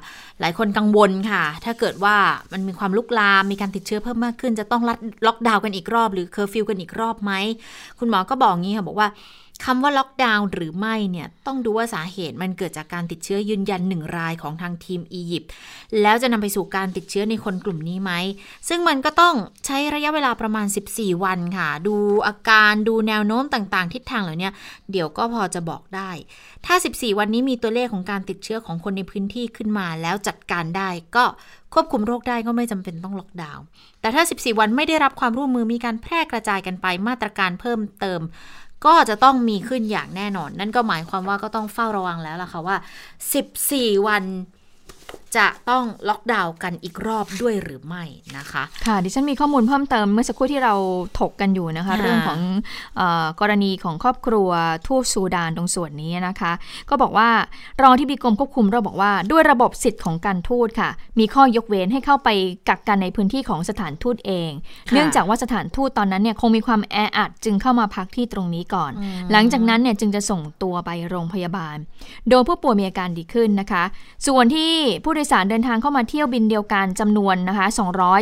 [0.40, 2.16] หลายคนกังวลค่ะ ถ้าเกิดว่า
[2.53, 7.32] มันมีความลุกลาม มีการติดเชื้อเพิ่มมากขึ้น จะต้องรัดล็อกดาวน์กันอีกรอบ หรือเคอร์ฟิวกันอีกรอบไหม
[7.99, 9.09] คุณหมอก็บอกงี้ค่ะบอกว่า
[9.64, 15.50] คำว่าล็อกดาวน์หรือไม่เนี่ยต้องดูว่าสาเหตุมันเกิดจากการติดเชื้อยืนยันหนึ่งรายของทางทีมอียิปต์
[16.02, 18.12] แล้วจะนำไปสู่การติดเชื้อในคนกลุ่มนี้ไหม
[18.68, 19.34] ซึ่งมันก็ต้อง
[19.66, 21.94] ใช้ระยะเวลาประมาณ 14 วันค่ะ ดู
[22.26, 24.50] อาการดูแนวโน้มต่างๆ ทิศทางเหล่านี้
[24.90, 26.11] เดี๋ยวก็พอจะบอกได้
[26.66, 31.24] ถ้า 14 วันนี้มีตัวเลขของการติดเชื้อของคนในพื้นที่ขึ้นมา แล้วจัดการได้ก็
[31.74, 33.64] ควบคุมโรคได้ก็ไม่จำเป็นต้องล็อกดาวน์
[34.00, 38.20] แต่ถ้า 14 วันไม่ได้รับความร่วมมือมีการแพร่กระจายกันไปมาตรการเพิ่มเติม
[38.85, 42.76] ก็จะต้องมีขึ้นอย่างแน่นอน นั่นก็หมายความว่าก็ต้องเฝ้าระวังแล้วล่ะค่ะว่า
[43.43, 44.24] 14 วัน
[45.37, 48.05] จะต้องล็อกดาวน์กันอีกรอบด้วยหรือไม่
[48.37, 50.74] นะคะ ค่ะ ดิฉันมีข้อมูลเพิ่มเติมเมื่อสักครู่ที่เรา
[51.20, 52.41] ถกกันอยู่นะคะ เรื่องของ
[53.01, 54.51] ออกรณีของครอบครัว
[54.87, 56.53] ทูตซูดานตรงส่วนนี้นะคะ
[56.91, 57.29] ก็บอกว่า
[57.83, 62.29] รองที่บีกรมควบคุมเราบอกว่าด้วยระบบสิทธิ์ของการทูตค่ะ มีข้อยกเว้นให้เข้าไป
[62.68, 64.51] กักกันในพื้นที่ของสถานทูตเอง
[64.93, 68.93] เนื่องจากว่าสถานทูตตอนนั้นเนี่ยคงมีความแออัดจึงเข้ามาพักที่ตรงนี้ก่อน
[69.33, 71.76] หลังจากนั้นเนี่ยจึงจะส่งตัวไปโรงพยาบาล
[72.31, 73.85] โดยผู้ป่วยมีอาการดีขึ้นนะคะ
[74.26, 74.72] ส่วนที่
[75.05, 77.66] ผู้โดยสารเดินทางเข้ามาเที่ยวบินเดียวกันจำนวนนะคะ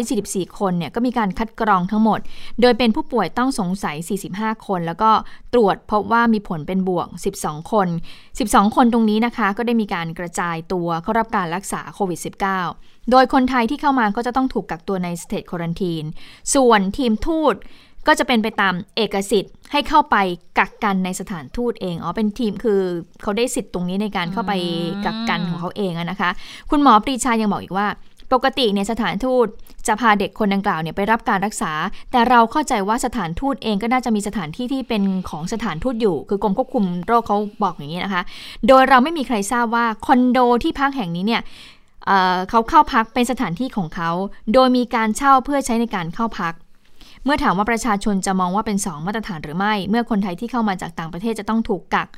[0.03, 2.21] 244 คนเนี่ยก็มีการคัดกรองทั้งหมด
[2.61, 3.97] โดยเป็นผู้ป่วยต้องสงสัย
[4.33, 5.11] 45 คน แล้วก็
[5.55, 7.09] ตรวจพบว่ามีผลเป็นบวก
[7.41, 7.89] 12 คน
[8.31, 12.21] 12 คนตรงนี้นะคะก็ได้มีการกระจายตัวเข้ารับการรักษาโควิด
[12.65, 16.05] -19 โดยคนไทยที่เข้ามาก็จะต้องถูกกักตัวในสเตทควอนตีน
[16.55, 17.55] ส่วนทีมทูต
[18.07, 20.17] ก็จะเป็นไปตามเอกสิทธิ์ให้เข้าไป
[20.59, 22.81] กักกันในสถานทูตเอง อ๋อ เป็นทีมคือ
[23.23, 24.53] เขาได้สิทธิ์ตรงนี้ในการเข้าไป
[25.05, 26.31] กักกันของเขาเองนะคะ
[26.71, 27.89] คุณหมอปรีชายังบอกอีกว่า
[28.33, 29.47] ปกติเนี่ยสถานทูต
[29.87, 31.73] จะพาเด็กคนดังกล่าวเนี่ยไปรับการรักษา
[32.11, 38.23] แต่เราเข้าใจว่าสถานทูตเองก็น่าจะมีสถานที่ที่เป็นของสถานทูตอยู่ คือกรมควบคุมโรคเขาบอกอย่างนี้นะคะ
[38.69, 41.43] โดยเราไม่มีใครทราบว่าคอนโดที่พักแห่งนี้เนี่ย
[42.51, 44.11] เขาเข้าพักเป็นสถานที่ของเขา
[44.53, 46.55] โดยมีการเช่าเพื่อใช้ในการเข้าพัก
[47.27, 52.09] เมื่อถามว่าประชาชนจะมองว่าเป็น 2 มาตรฐานหรือไม่ เมื่อคนไทยที่เข้ามาจากต่างประเทศจะต้องถูกกัก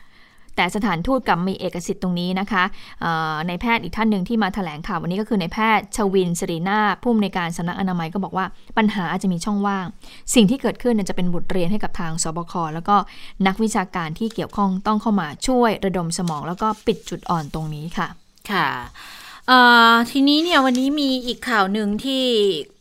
[0.56, 2.64] แต่สถานทูตกับมีเอกสิทธิ์ตรงนี้นะคะ
[3.48, 8.46] ในแพทย์อีกท่านหนึ่งที่มาถแถลงข่าววันนี้ก็คือในแพทย์ชวินสรีนาผู้อำนวยการสำนักอนามัยก็บอกว่า
[8.78, 9.86] ปัญหาอาจจะมีช่องว่าง
[10.34, 12.96] สิ่งที่เกิดขึ้นจะเป็นบทเรียนให้กับทางสบคแล้วก็
[13.46, 18.09] นักวิชาการที่เกี่ยวข้องต้องเข้ามาช่วยระดมสมอง แล้วก็ปิดจุดอ่อนตรงนี้ค่ะ
[18.50, 18.68] ค่ะ
[20.11, 22.24] ทีนี้เนี่ยวันนี้มีอีกข่าวหนึ่งที่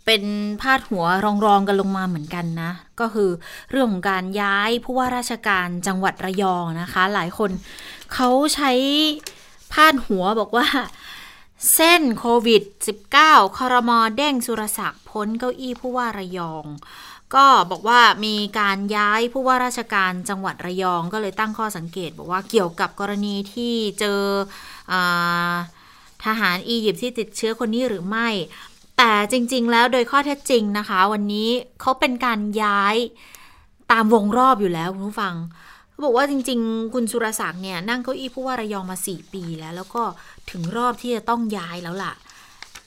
[0.07, 0.23] เป็น
[0.61, 1.05] พาดหัว
[1.45, 3.29] รองๆกันลงมาเหมือนกันนะ ก็คือ
[3.71, 7.51] เรื่องของการย้ายผู้ว่าราชการจังหวัดระยองนะคะ หลายคน
[8.13, 8.71] เขาใช้
[9.73, 10.67] พาดหัวบอกว่า
[11.73, 12.63] เส้นโควิด
[13.11, 16.65] -19 คอรมอเด้งสุรศักดิ์พ้นเก้าอี้ผู้ว่าระยอง
[17.35, 24.21] ก็บอกว่ามีการย้ายผู้ว่าราชการจังหวัดระยองก็เลยตั้งข้อสังเกต บอกว่าเกี่ยวกับกรณีที่เจอ
[24.91, 24.93] อ
[26.25, 28.29] ทหารอียิปต์ที่ติดเชื้อคนนี้หรือไม่
[28.97, 31.49] แต่จริง ๆ แล้วโดยข้อเท็จจริงนะคะ วันนี้
[31.81, 32.95] เขาเป็นการย้าย
[33.91, 35.35] ตามวงรอบอยู่แล้วคุณผู้ฟัง
[35.97, 40.03] ขาบอกว่าจริง ๆ คุณสุรศักดิ์เนี่ยนั่งเก้าอี้ผู้ว่าระยองมาสี่ปีแล้ว แล้วก็
[40.51, 42.13] ถึงรอบที่จะต้องย้ายแล้วล่ะ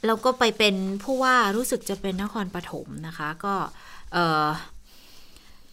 [0.06, 3.54] แล้วก็ไปเป็นผู้ว่ารู้สึกจะเป็นนครปฐมนะคะ ก็
[4.12, 4.46] เออ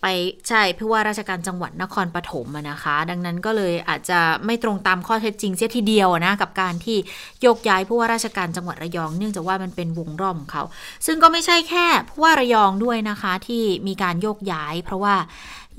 [0.01, 0.07] ไป
[0.49, 6.97] ใช่ผู้ว่าราชการจังหวัดนครปฐมนะคะ ดังนั้นก็เลยอาจจะไม่ตรงตามข้อเท็จจริงเสียทีเดียวนะกับการที่
[7.41, 10.63] โยกย้ายผู้ว่าราชการจังหวัดระยอง เนื่องจากว่ามันเป็นวงรอบของเขา
[11.05, 15.15] ซึ่งก็ไม่ใช่แค่ผู้ว่าระยองด้วยนะคะที่มีการโยกย้าย เพราะว่า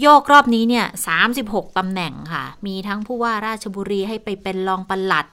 [0.03, 0.87] โยกรอบนี้เนี่ย
[1.33, 5.27] 36ตำแหน่งค่ะ มีทั้งผู้ว่าราชบุรีให้ไปเป็นรองปลัด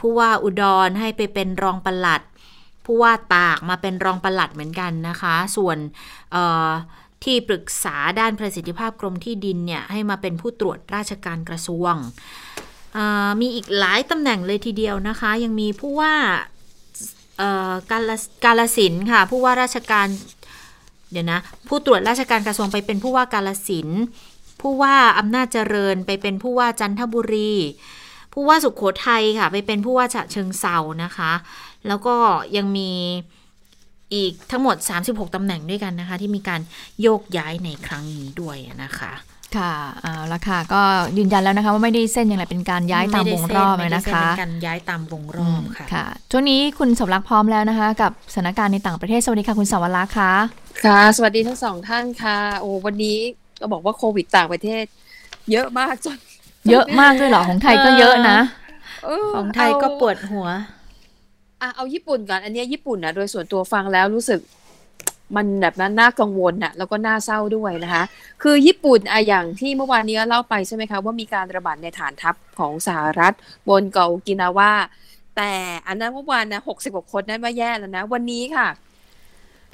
[0.00, 2.22] ผู้ว่าอุดรให้ไปเป็นรองปลัด
[2.86, 5.78] ผู้ว่าตากมาเป็นรองปลัดเหมือนกันนะคะ ส่วน
[7.24, 11.94] ที่ปรึกษาด้านประสิทธิภาพกรมที่ดินเนี่ยให้มาเป็นผู้ตรวจราชการกระทรวง
[13.40, 16.14] มีอีกหลายตำแหน่งเลยทีเดียวนะคะ ยังมีผู้ว่า
[17.90, 18.02] การ
[18.44, 20.06] กาลสินค่ะ ผู้ว่าราชการ
[21.12, 23.88] เดี๋ยวนะ ผู้ตรวจราชการกระทรวงไปเป็นผู้ว่ากาลสิน
[24.60, 27.54] ผู้ว่าอำนาจเจริญไปเป็นผู้ว่าจันทบุรี
[28.32, 31.32] ผู้ว่าสุขโขทัยค่ะ ไปเป็นผู้ว่าฉะเชิงเซานะคะ
[31.86, 32.16] แล้วก็
[32.56, 32.90] ยังมี
[34.14, 36.60] อีกทั้งหมด 36 ตำแหน่งด้วยกันนะคะ ที่มีการ
[37.02, 39.12] โยกย้ายในครั้งนี้ด้วยนะคะ
[39.56, 40.82] ค่ะเอาละค่ะ ก็
[41.18, 50.32] ยืนยันแล้วนะคะว่าไม่ได้เส้นอย่างไรเป็นการย้ายตามวงรอบเลยนะคะเป็นการย้ายตามวงรอบค่ะค่ะ ช่วงนี้คุณสมรักพร้อมแล้วนะคะ กับสถานการณ์ในต่างประเทศ สวัสดีค่ะคุณสวรักษ์ค่ะ
[50.84, 53.18] ค่ะ สวัสดีทั้งสองท่านค่ะ โอ้วันนี้
[53.60, 54.84] ก็บอกว่าโควิดต่างประเทศ
[55.52, 56.18] เยอะมากจน
[56.70, 58.38] เยอะมากด้วยเหรอของไทยก็เยอะนะ
[59.36, 60.48] ของไทยก็ปวดหัว
[61.64, 64.40] อะเอาญี่ปุ่นก่อนอันนี้ญี่ปุ่นนะโดยส่วนตัวฟังแล้วรู้สึก
[65.36, 68.04] มันแบบนั้นน่ากังวลน่ะแล้วก็น่าเศร้าด้วยนะคะ
[68.42, 73.34] คือญี่ปุ่นอะอย่างที่เมื่อวานนี้เล่าไปใช่ไหมคะว่ามีการระบาดในฐานทัพของสหรัฐ
[73.68, 74.72] บนเกาะกินาวา
[75.36, 75.52] แต่
[75.86, 78.68] อันนั้นเมื่อวานนะหกสิบกว่าคนนั้นว่าแย่แล้วนะ วันนี้ค่ะ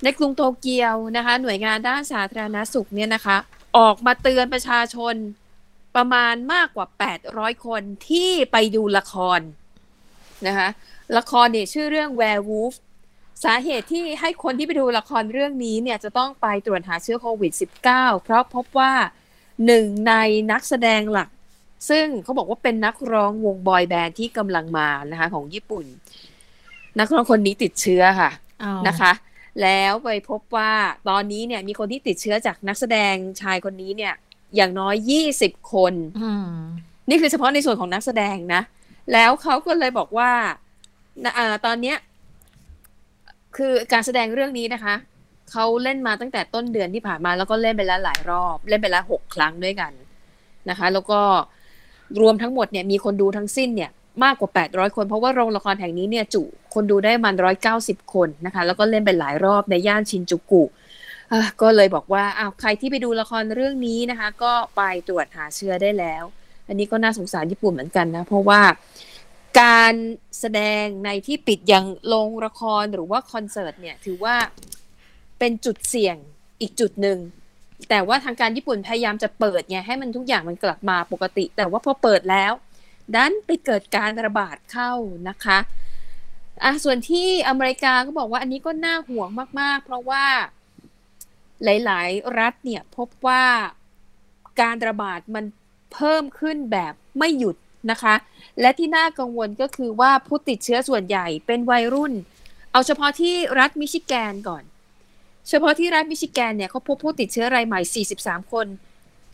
[0.03, 3.37] ในกรุงโตเกียวนะคะ หน่วยงานด้านสาธารณสุขเนี่ยนะคะ
[3.79, 5.15] ออกมาเตือนประชาชน
[5.97, 6.87] ประมาณมากกว่า
[7.27, 9.41] 800 คนที่ไปดูละคร
[10.47, 10.69] นะคะ
[11.17, 12.75] ละครเนี่ยชื่อเรื่อง Werewolf
[13.45, 17.53] สาเหตุที่ให้คนที่ไปดูละครเรื่องนี้เนี่ยจะต้องไปตรวจหาเชื้อโควิด
[17.87, 18.93] -19 เพราะพบว่า
[19.67, 20.15] หนึ่งใน
[20.53, 21.29] นักแสดงหลัก
[21.91, 25.85] ซึ่งเขาบอกว่าเป็นนักร้องวงบอยแบนด์ที่กำลังมานะคะของญี่ปุ่น
[26.99, 28.31] นักร้องคนนี้ติดเชื้อค่ะ
[28.89, 29.13] นะคะ
[29.63, 30.73] แล้วไปพบว่า
[31.09, 34.15] ตอนนี้เนี่ยมีคนที่ติดเชื้อจากนักแสดงชายคนนี้เนี่ย
[34.57, 35.93] อย่างน้อยยี่สิบคน
[37.09, 38.63] นี่คือเฉพาะในส่วนของนักแสดงนะ
[39.13, 40.33] แล้วเขาก็เลยบอกว่า
[41.67, 41.97] ตอนเนี้ย
[43.57, 44.95] คือการแสดงเรื่องนี้นะคะ
[45.53, 49.93] เขาเล่นมาตั้งแต่ต้นเดือนที่ผ่านมาแล้วก็เล่นไปแล้วหลายรอบ เล่นไปแล้วหกครั้งด้วยกัน
[50.71, 51.21] นะคะ แล้วก็
[52.21, 53.91] รวมทั้งหมดเนี่ยมีคนดูทั้งสิ้นเนี่ย
[54.25, 56.43] มากกว่า 800 คน เพราะว่าโรงละครแห่งนี้เนี่ยจุ
[56.75, 57.35] คนดูได้มัน
[57.75, 60.65] 190 คนนะคะ แล้วก็เล่นไปหลายรอบในย่านชินจูกุ
[61.63, 66.25] ก็เลยบอกว่าอ้าวใครที่ไปดูละครเรื่องนี้นะคะ ก็ไปตรวจหาเชื้อได้แล้ว
[66.69, 68.61] อันนี้ก็น่าสงสารญี่ปุ่นเหมือนกันนะ เพราะว่า
[69.61, 69.95] การ
[70.39, 74.37] แสดงในที่ปิดอย่างโรงละครหรือว่าคอนเสิร์ตเนี่ยถือว่า
[75.39, 76.17] เป็นจุดเสี่ยง
[76.61, 77.19] อีกจุดหนึ่ง
[77.89, 82.53] แต่ว่าทางการญี่ปุ่นพยายามจะเปิดไงให้มันทุกอย่างมันกลับมาปกติ แต่ว่าพอเปิดแล้ว
[83.15, 84.93] ดันไปเกิดการระบาดเข้า
[85.29, 85.59] นะคะ
[86.63, 89.29] อะส่วนที่อเมริกาก็บอกว่าอันนี้ก็น่าห่วง
[89.61, 90.25] มาก ๆ เพราะว่า
[91.65, 93.45] หลาย ๆ รัฐเนี่ยพบว่า
[94.61, 95.45] การระบาดมัน
[95.93, 97.57] เพิ่มขึ้นแบบไม่หยุด
[97.91, 98.15] นะคะ
[98.61, 102.13] และที่น่ากังวลก็คือว่าผู้ติดเชื้อส่วนใหญ่เป็นวัยรุ่น
[102.73, 104.63] เอาเฉพาะที่รัฐมิชิแกนก่อน
[105.49, 108.67] เฉพาะที่รัฐมิชิแกนเนี่ยเขาพบผู้ติดเชื้อรายใหม่ 43 คน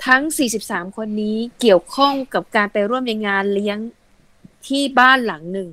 [0.07, 0.23] ทั้ง
[0.61, 3.79] 43 คนนี้เกี่ยวข้องกับการไปร่วมในงานเลี้ยง
[4.67, 5.69] ที่บ้านหลังหนึ่ง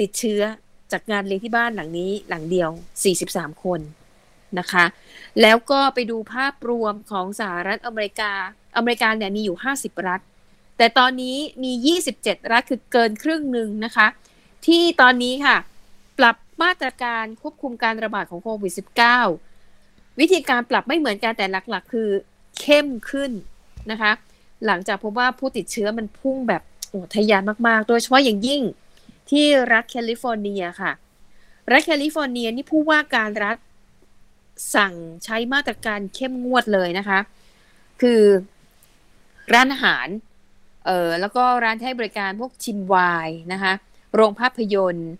[0.00, 0.42] ติดเชื้อ
[0.92, 2.70] จากงานเลี้ยงที่บ้านหลังนี้หลังเดียว
[3.16, 3.80] 43 คน
[4.58, 4.84] นะคะ
[5.42, 8.32] แล้วก็ไปดูภาพรวมของสหรัฐอเมริกา
[8.76, 10.20] อเมริกาเนี่ยมีอยู่ 50 รัฐ
[10.76, 11.72] แต่ตอนนี้มี
[12.12, 14.06] 27 รัฐคือเกินครึ่งหนึ่งนะคะ
[14.66, 15.56] ที่ตอนนี้ค่ะ
[16.18, 18.72] ปรับมาตรการควบคุมการระบาดของโควิด
[19.46, 22.08] -19 วิธีการปรับไม่เหมือนกันแต่หลักๆ คือ
[22.60, 23.30] เข้มขึ้น
[23.90, 24.12] นะคะ
[24.66, 28.62] หลังจากพบว่าผู้ติดเชื้อมันพุ่งแบบโอ้ทะยานมากๆ โดยเฉพาะอย่างยิ่ง
[29.30, 30.92] ที่รัฐแคลิฟอร์เนียค่ะ
[31.70, 33.56] รัฐแคลิฟอร์เนียนี่ผู้ว่าการรัฐ
[34.74, 37.18] สั่งใช้มาตรการเข้มงวดเลยนะคะ
[38.02, 38.22] คือ
[39.52, 40.06] ร้านอาหาร
[40.86, 43.72] เออแล้วก็ร้านให้บริการพวกชิมวายนะคะ
[44.14, 45.10] โรงภาพยนตร์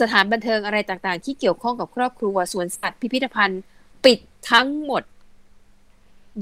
[0.00, 3.62] สถานบันเทิงอะไรต่างๆ ที่เกี่ยวข้องกับครอบครัวสวนสัตว์พิพิธภัณฑ์
[4.04, 4.18] ปิด
[4.50, 5.02] ทั้งหมด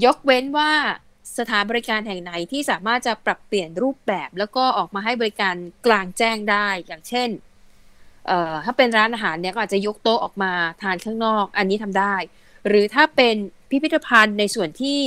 [0.05, 0.71] ยกเว้นว่า
[1.37, 5.55] สถานบริการแห่งไหนที่สามารถจะปรับเปลี่ยนรูปแบบ แล้วก็ออกมาให้บริการ
[5.85, 7.29] กลางแจ้งได้อย่างเช่น
[8.65, 10.51] ถ้าเป็นร้านอาหารเนี่ยก็อาจจะยกโต๊ะออกมา
[10.81, 12.15] ทานข้างนอก อันนี้ทำได้
[12.67, 13.35] หรือถ้าเป็น
[13.69, 14.99] พิพิธภัณฑ์ในส่วนที่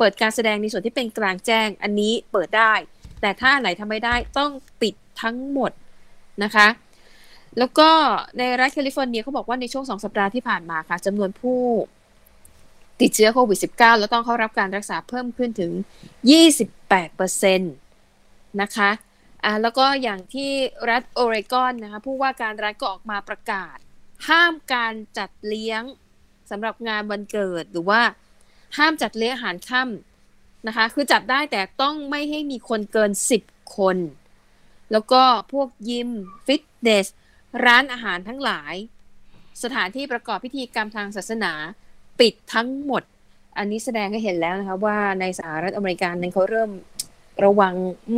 [0.00, 2.72] เปิดการแสดงในส่วนที่เป็นกลางแจ้งอันนี้เปิดได้
[3.20, 4.50] แต่ถ้าไหนทำไม่ได้ต้อง
[4.82, 5.72] ปิดทั้งหมด
[6.44, 6.68] นะคะ
[7.58, 7.90] แล้วก็
[8.38, 11.60] ในรัฐแคลิฟอร์เนียเขาบอกว่าในช่วงสองสัปดาห์ที่ผ่านมาค่ะจำนวนผู้
[13.00, 15.72] ติดเชื้อโควิด -19 แล้วต้องเข้ารับการรักษาเพิ่มขึ้นถึง
[16.50, 18.90] 28%นะคะ
[19.44, 20.50] อ่าแล้วก็อย่างที่
[20.90, 23.76] รัฐโอเรกอนนะคะผู้ว่าการรัฐก็ออกมาประกาศ
[24.28, 25.82] ห้ามการจัดเลี้ยง
[26.50, 28.00] สำหรับงานวันเกิดหรือว่า
[28.78, 33.10] ห้ามจัดเลี้ยงอาหารค่ำนะคะ คือจัดได้แต่ต้องไม่ให้มีคนเกิน
[33.42, 33.96] 10 คน
[34.92, 36.10] แล้วก็พวกยิม
[36.46, 37.06] ฟิตเนส
[37.64, 38.74] ร้านอาหารทั้งหลาย
[39.62, 41.52] สถานที่ประกอบพิธีกรรมทางศาสนา
[42.20, 43.02] ปิดทั้งหมด
[43.58, 46.70] อันนี้แสดงให้เห็นแล้วนะคะว่าในสหรัฐอเมริกานั้นเขาเริ่ม
[47.44, 47.74] ระวัง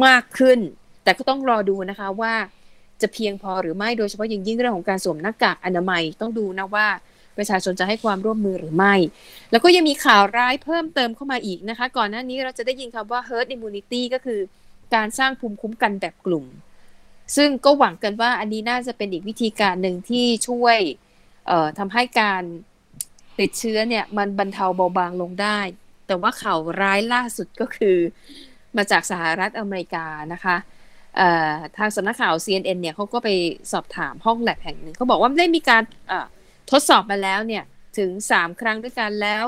[0.07, 0.59] มากขึ้น
[1.05, 2.34] แต่ก็ต้องรอดูนะคะว่า
[3.03, 6.86] จะเพียงพอหรือไม่โดยเฉพาะยิ่งยิ่งเรื่องของการสวมหน้ากากอนามัยต้องดูนะว่า
[7.37, 8.95] ประชาชนจะให้ความร่วมมือหรือไม่
[9.51, 14.41] แล้วก็ยังมีข่าวร้ายเพิ่มเติมเข้ามาอีกนะคะ ก่อนหน้านี้เราจะได้ยินคำว่า herd immunity ก็คือ
[14.95, 16.45] การสร้างภูมิคุ้มกันแบบกลุ่ม
[17.37, 20.78] ซึ่งก็หวังกันว่าอันนี้น่าจะเป็นอีกวิธีการหนึ่งที่ช่วย
[21.78, 22.43] ทำให้การ
[23.41, 25.59] ติดเชื้อเนี่ยมันบรรเทาเบาบางลงได้
[26.07, 27.97] แต่ว่าข่าวร้ายล่าสุดก็คือ
[28.76, 30.57] มาจากสหรัฐอเมริกานะคะ
[31.78, 33.28] ทางสำนักข่าว CNN เนี่ยเขาก็ไป
[33.72, 35.83] สอบถามห้องแลบแห่งหนึ่งเขาบอกว่าได้มีการ
[36.70, 37.64] ทดสอบมาแล้วเนี่ย
[37.98, 39.46] ถึงสามครั้งด้วยกันแล้ว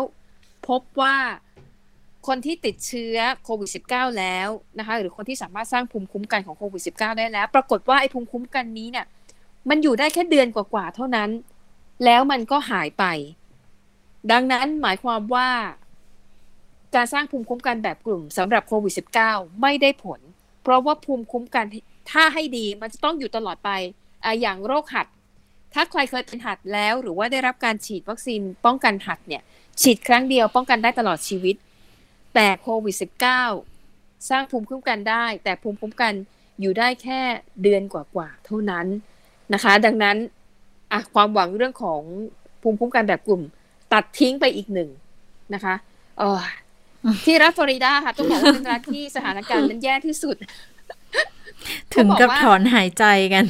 [0.69, 1.17] พบว่า
[2.27, 4.49] คนที่ติดเชื้อโควิด -19 แล้ว
[4.79, 9.07] นะคะหรือคนที่สามารถสร้างภูมิคุ้มกันของโควิด -19 ได้แล้ว ปรากฏว่าไอ้ภูมิคุ้มกันนี้เนี่ย
[9.69, 11.31] มันอยู่ได้แค่เดือนกว่าๆเท่านั้น
[12.05, 13.05] แล้วมันก็หายไป
[14.33, 15.49] ดังนั้นหมายความว่า
[16.95, 18.93] การสร้างภูมิคุ้มกันแบบกลุ่มสำหรับโควิด
[19.27, 20.21] -19 ไม่ได้ผล
[20.63, 21.65] เพราะว่าภูมิคุ้มกัน
[22.11, 23.71] ถ้าให้ดีมันจะต้องอยู่ตลอดไป
[24.25, 25.07] ออย่างโรคหัด
[25.75, 29.43] ถ้าใครเคยเป็นหัดแล้วหรือว่าได้รับการฉีดวัคซีนป้องกันหัดเนี่ย
[29.81, 31.57] ฉีดครั้งเดียวป้องกันได้ตลอดชีวิต
[32.35, 32.97] แต่โควิด
[33.61, 36.13] -19 สร้างภูมิคุ้มกันได้ แต่ภูมิคุ้มกัน
[36.61, 37.21] อยู่ได้แค่
[37.63, 38.87] เดือนกว่าๆเท่านั้น
[39.55, 40.17] นะคะ ดังนั้น
[40.93, 42.01] อะความหวังเรื่องของ
[42.63, 43.43] ภูมิคุ้มกันแบบกลุ่ม
[43.93, 44.91] ตัดทิ้งไปอีกหนึ่ง
[45.55, 45.75] นะคะ
[46.19, 46.41] เออ
[47.25, 50.37] ที่รัฐฟลอริดาค่ะต้องบอกว่าเป็นรัฐที่สถานการณ์นั้นแย่ที่สุด
[51.95, 53.45] ถึงกับถอนหายใจกัน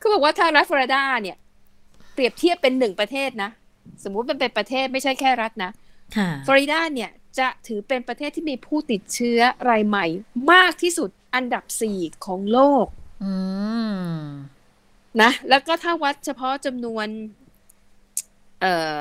[0.00, 1.36] เขาบอกว่าทางรัฐฟลอริดาเนี่ย
[2.14, 3.50] เปรียบเทียบเป็นหนึ่งประเทศนะ
[4.04, 5.70] สมมุติมันเป็นประเทศไม่ใช่แค่รัฐนะ
[6.46, 9.40] ฟลอริดาเนี่ยจะถือเป็นประเทศที่มีผู้ติดเชื้อ
[9.70, 10.06] รายใหม่
[10.52, 12.86] มากที่สุดอันดับสี่ของโลก
[15.22, 17.06] นะ แล้วก็ถ้าวัดเฉพาะจำนวน
[18.60, 19.00] เอ่อ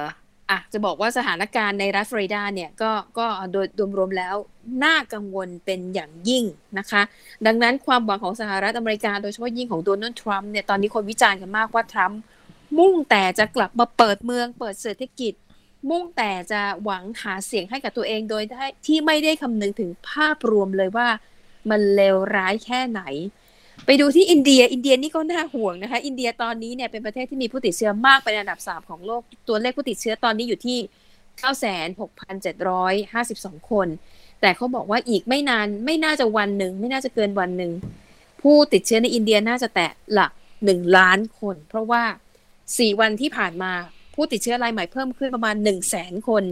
[0.49, 3.65] อะจะบอกว่าสถานการณ์ในรัฐฟลอริดาเนี่ยก็ก็โดย
[3.97, 4.35] รวมแล้ว
[4.83, 6.45] น่ากังวลเป็นอย่างยิ่ง
[6.79, 7.01] นะคะ
[7.45, 12.19] ดังนั้นความหวังของสหรัฐอเมริกาโดยเฉพาะยิ่งของโดนัลด์ทรัมป์เนี่ยตอนนี้คนวิจารณ์กันมากว่าทรัมป์
[12.77, 15.33] มุ่งแต่จะกลับมาเปิดเมืองเปิดเศรษฐกิจ
[15.89, 18.43] มุ่งแต่จะหวังหาเสียงให้กับตัวเองโดย
[18.87, 21.07] ที่ไม่ได้คำนึงถึงภาพรวมเลยว่า
[21.69, 23.01] มันเลวร้ายแค่ไหน
[23.85, 30.77] ไปดูที่อินเดีย อินเดียนี่ก็น่าห่วงนะคะ อินเดียตอนนี้เนี่ยเป็นประเทศที่มีผู้ติดเชื้อมากเป็นอันดับสามของโลก ตัวเลขผู้ติดเชื้อตอนนี้อยู่ที่
[33.59, 33.87] 96,752 คน
[34.41, 37.71] แต่เขาบอกว่าอีกไม่นานไม่น่าจะวันหนึ่งไม่น่าจะเกินวันหนึ่ง
[38.41, 40.31] ผู้ติดเชื้อในอินเดียน่าจะแตะหลัก
[40.65, 42.03] หนึ่งล้านคน เพราะว่า
[42.77, 43.71] สี่วันที่ผ่านมา
[44.15, 46.43] ผู้ติดเชื้อรายใหม่เพิ่มขึ้นประมาณหนึ่งแสนคน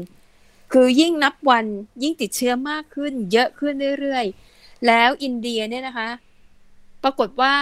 [0.73, 1.65] คือยิ่งนับวัน
[2.03, 6.09] ยิ่งติดเชื้อมากขึ้น เยอะขึ้นเรื่อยๆ แล้วอินเดียเนี่ยนะคะ
[7.03, 7.55] ปรากฏว่า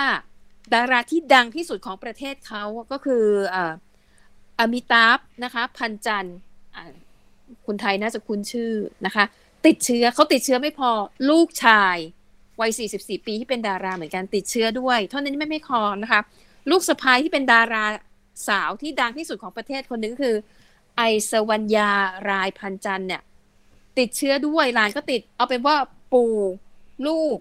[0.73, 3.25] ดาราที่ดังที่สุดของประเทศเขาก็คือ
[4.59, 6.25] อมิตาฟนะคะ พันจัน
[7.65, 8.73] คุณไทยน่าจะคุ้นชื่อ
[9.05, 9.25] นะคะ
[9.65, 10.91] ติดเชื้อเขาติดเชื้อไม่พอ
[11.29, 11.97] ลูกชาย
[12.59, 16.21] วัย 44 ปีที่เป็นดาราเหมือนกันติดเชื้อด้วย เท่านั้นไม่ไม่พอนะคะ
[16.71, 17.85] ลูกสะพ้ายที่เป็นดารา
[18.47, 20.35] สาวที่ดังที่สุดของประเทศคนนึงคือ
[20.97, 21.91] ไอสวัญญา
[22.29, 23.21] รายพันจันเนี่ย
[23.99, 25.75] ติดเชื้อด้วยหลานก็ติด เอาเป็นว่า
[26.13, 26.35] ปู่
[27.07, 27.37] ลูก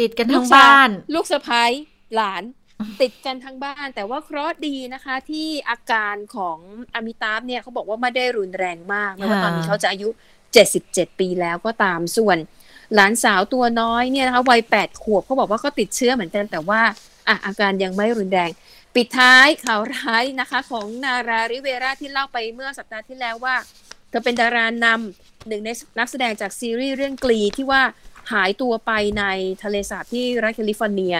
[0.00, 1.70] ติดกันทั้งบ้าน ลูกสะพ้าย
[2.14, 2.42] หลาน
[3.02, 6.58] ติดกันทั้งบ้าน แต่ว่าเคราะห์ดีนะคะ ที่อาการของ
[6.94, 10.08] อมิตาฟเนี่ยเขาบอกว่าไม่ได้รุนแรงมากแม้ว่าตอนนี้เขาจะอายุ
[10.64, 12.38] 77 ปีแล้วก็ตามส่วน
[12.94, 16.80] หลานสาวตัวน้อยเนี่ยนะคะวัย 8 ขวบเขาบอกว่าก็ติดเชื้อเหมือนกันแต่ว่า
[17.28, 18.50] อะอาการยังไม่รุนแรง
[18.94, 23.56] ปิดท้ายข่าวร้ายนะคะ ของนาราริเวราที่เล่าไปเมื่อสัปดาห์ที่แล้วว่า
[24.08, 27.82] เธอเป็นดารานำหนึ่งในนักแสดงจากซีรีส์เรื่องกลีที่ว่า
[28.32, 29.24] หายตัวไปใน
[29.62, 31.14] ทะเลสาบที่รัฐแคลิฟอร์เนีย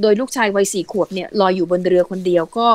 [0.00, 2.68] โดยลูกชายวัยสี่ขวบเนี่ยลอยอยู่บนเรือคนเดียวก็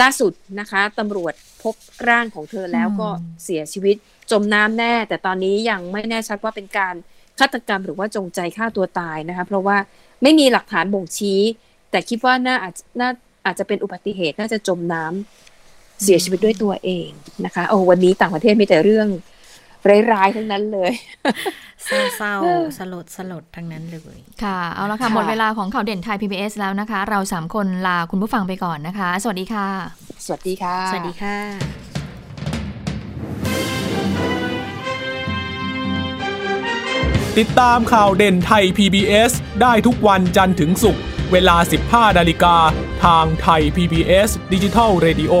[0.00, 1.74] ล่าสุดนะคะตำรวจพบ
[2.08, 3.08] ร่างของเธอแล้วก็
[3.44, 3.96] เสียชีวิต
[4.30, 6.94] จมน้ำแน่ แต่ตอนนี้ยังไม่แน่ชัดว่าเป็นการ
[7.38, 9.76] ฆาตกรรมหรือว่าจงใจฆ่าตัวตายนะคะ เพราะว่า
[10.22, 11.40] ไม่มีหลักฐานบ่งชี้
[11.90, 13.10] แต่คิดว่าน่าอาจน่า
[13.46, 17.08] อาจจะเป็นอุบัติเหตุน่าจะจมน้ำเสียชีวิตด้วยตัวเอง
[17.44, 19.08] นะคะโอ้วันนี้ต่างประเทศมีแต่เรื่อง
[20.12, 20.92] ร้ายๆทั้งนั้นเลย
[21.84, 29.68] เศร้าๆสลดสลดทั้งนั้นเลยค่ะ เอาละค่ะ หมดเวลาของข่าวเด่นไทย PBS แล้วนะคะ เราสามคนลาคุณผู้ฟังไปก่อนนะคะ สวัสดีค่ะ
[30.26, 31.38] สวัสดีค่ะ สวัสดีค่ะ
[37.38, 41.02] ติดตามข่าวเด่นไทย PBS ได้ทุกวันจันทร์ถึงศุกร์
[41.32, 41.56] เวลา
[41.88, 42.56] 15 นาฬิกา
[43.04, 45.34] ทางไทย PBS ดิจิทัล Radio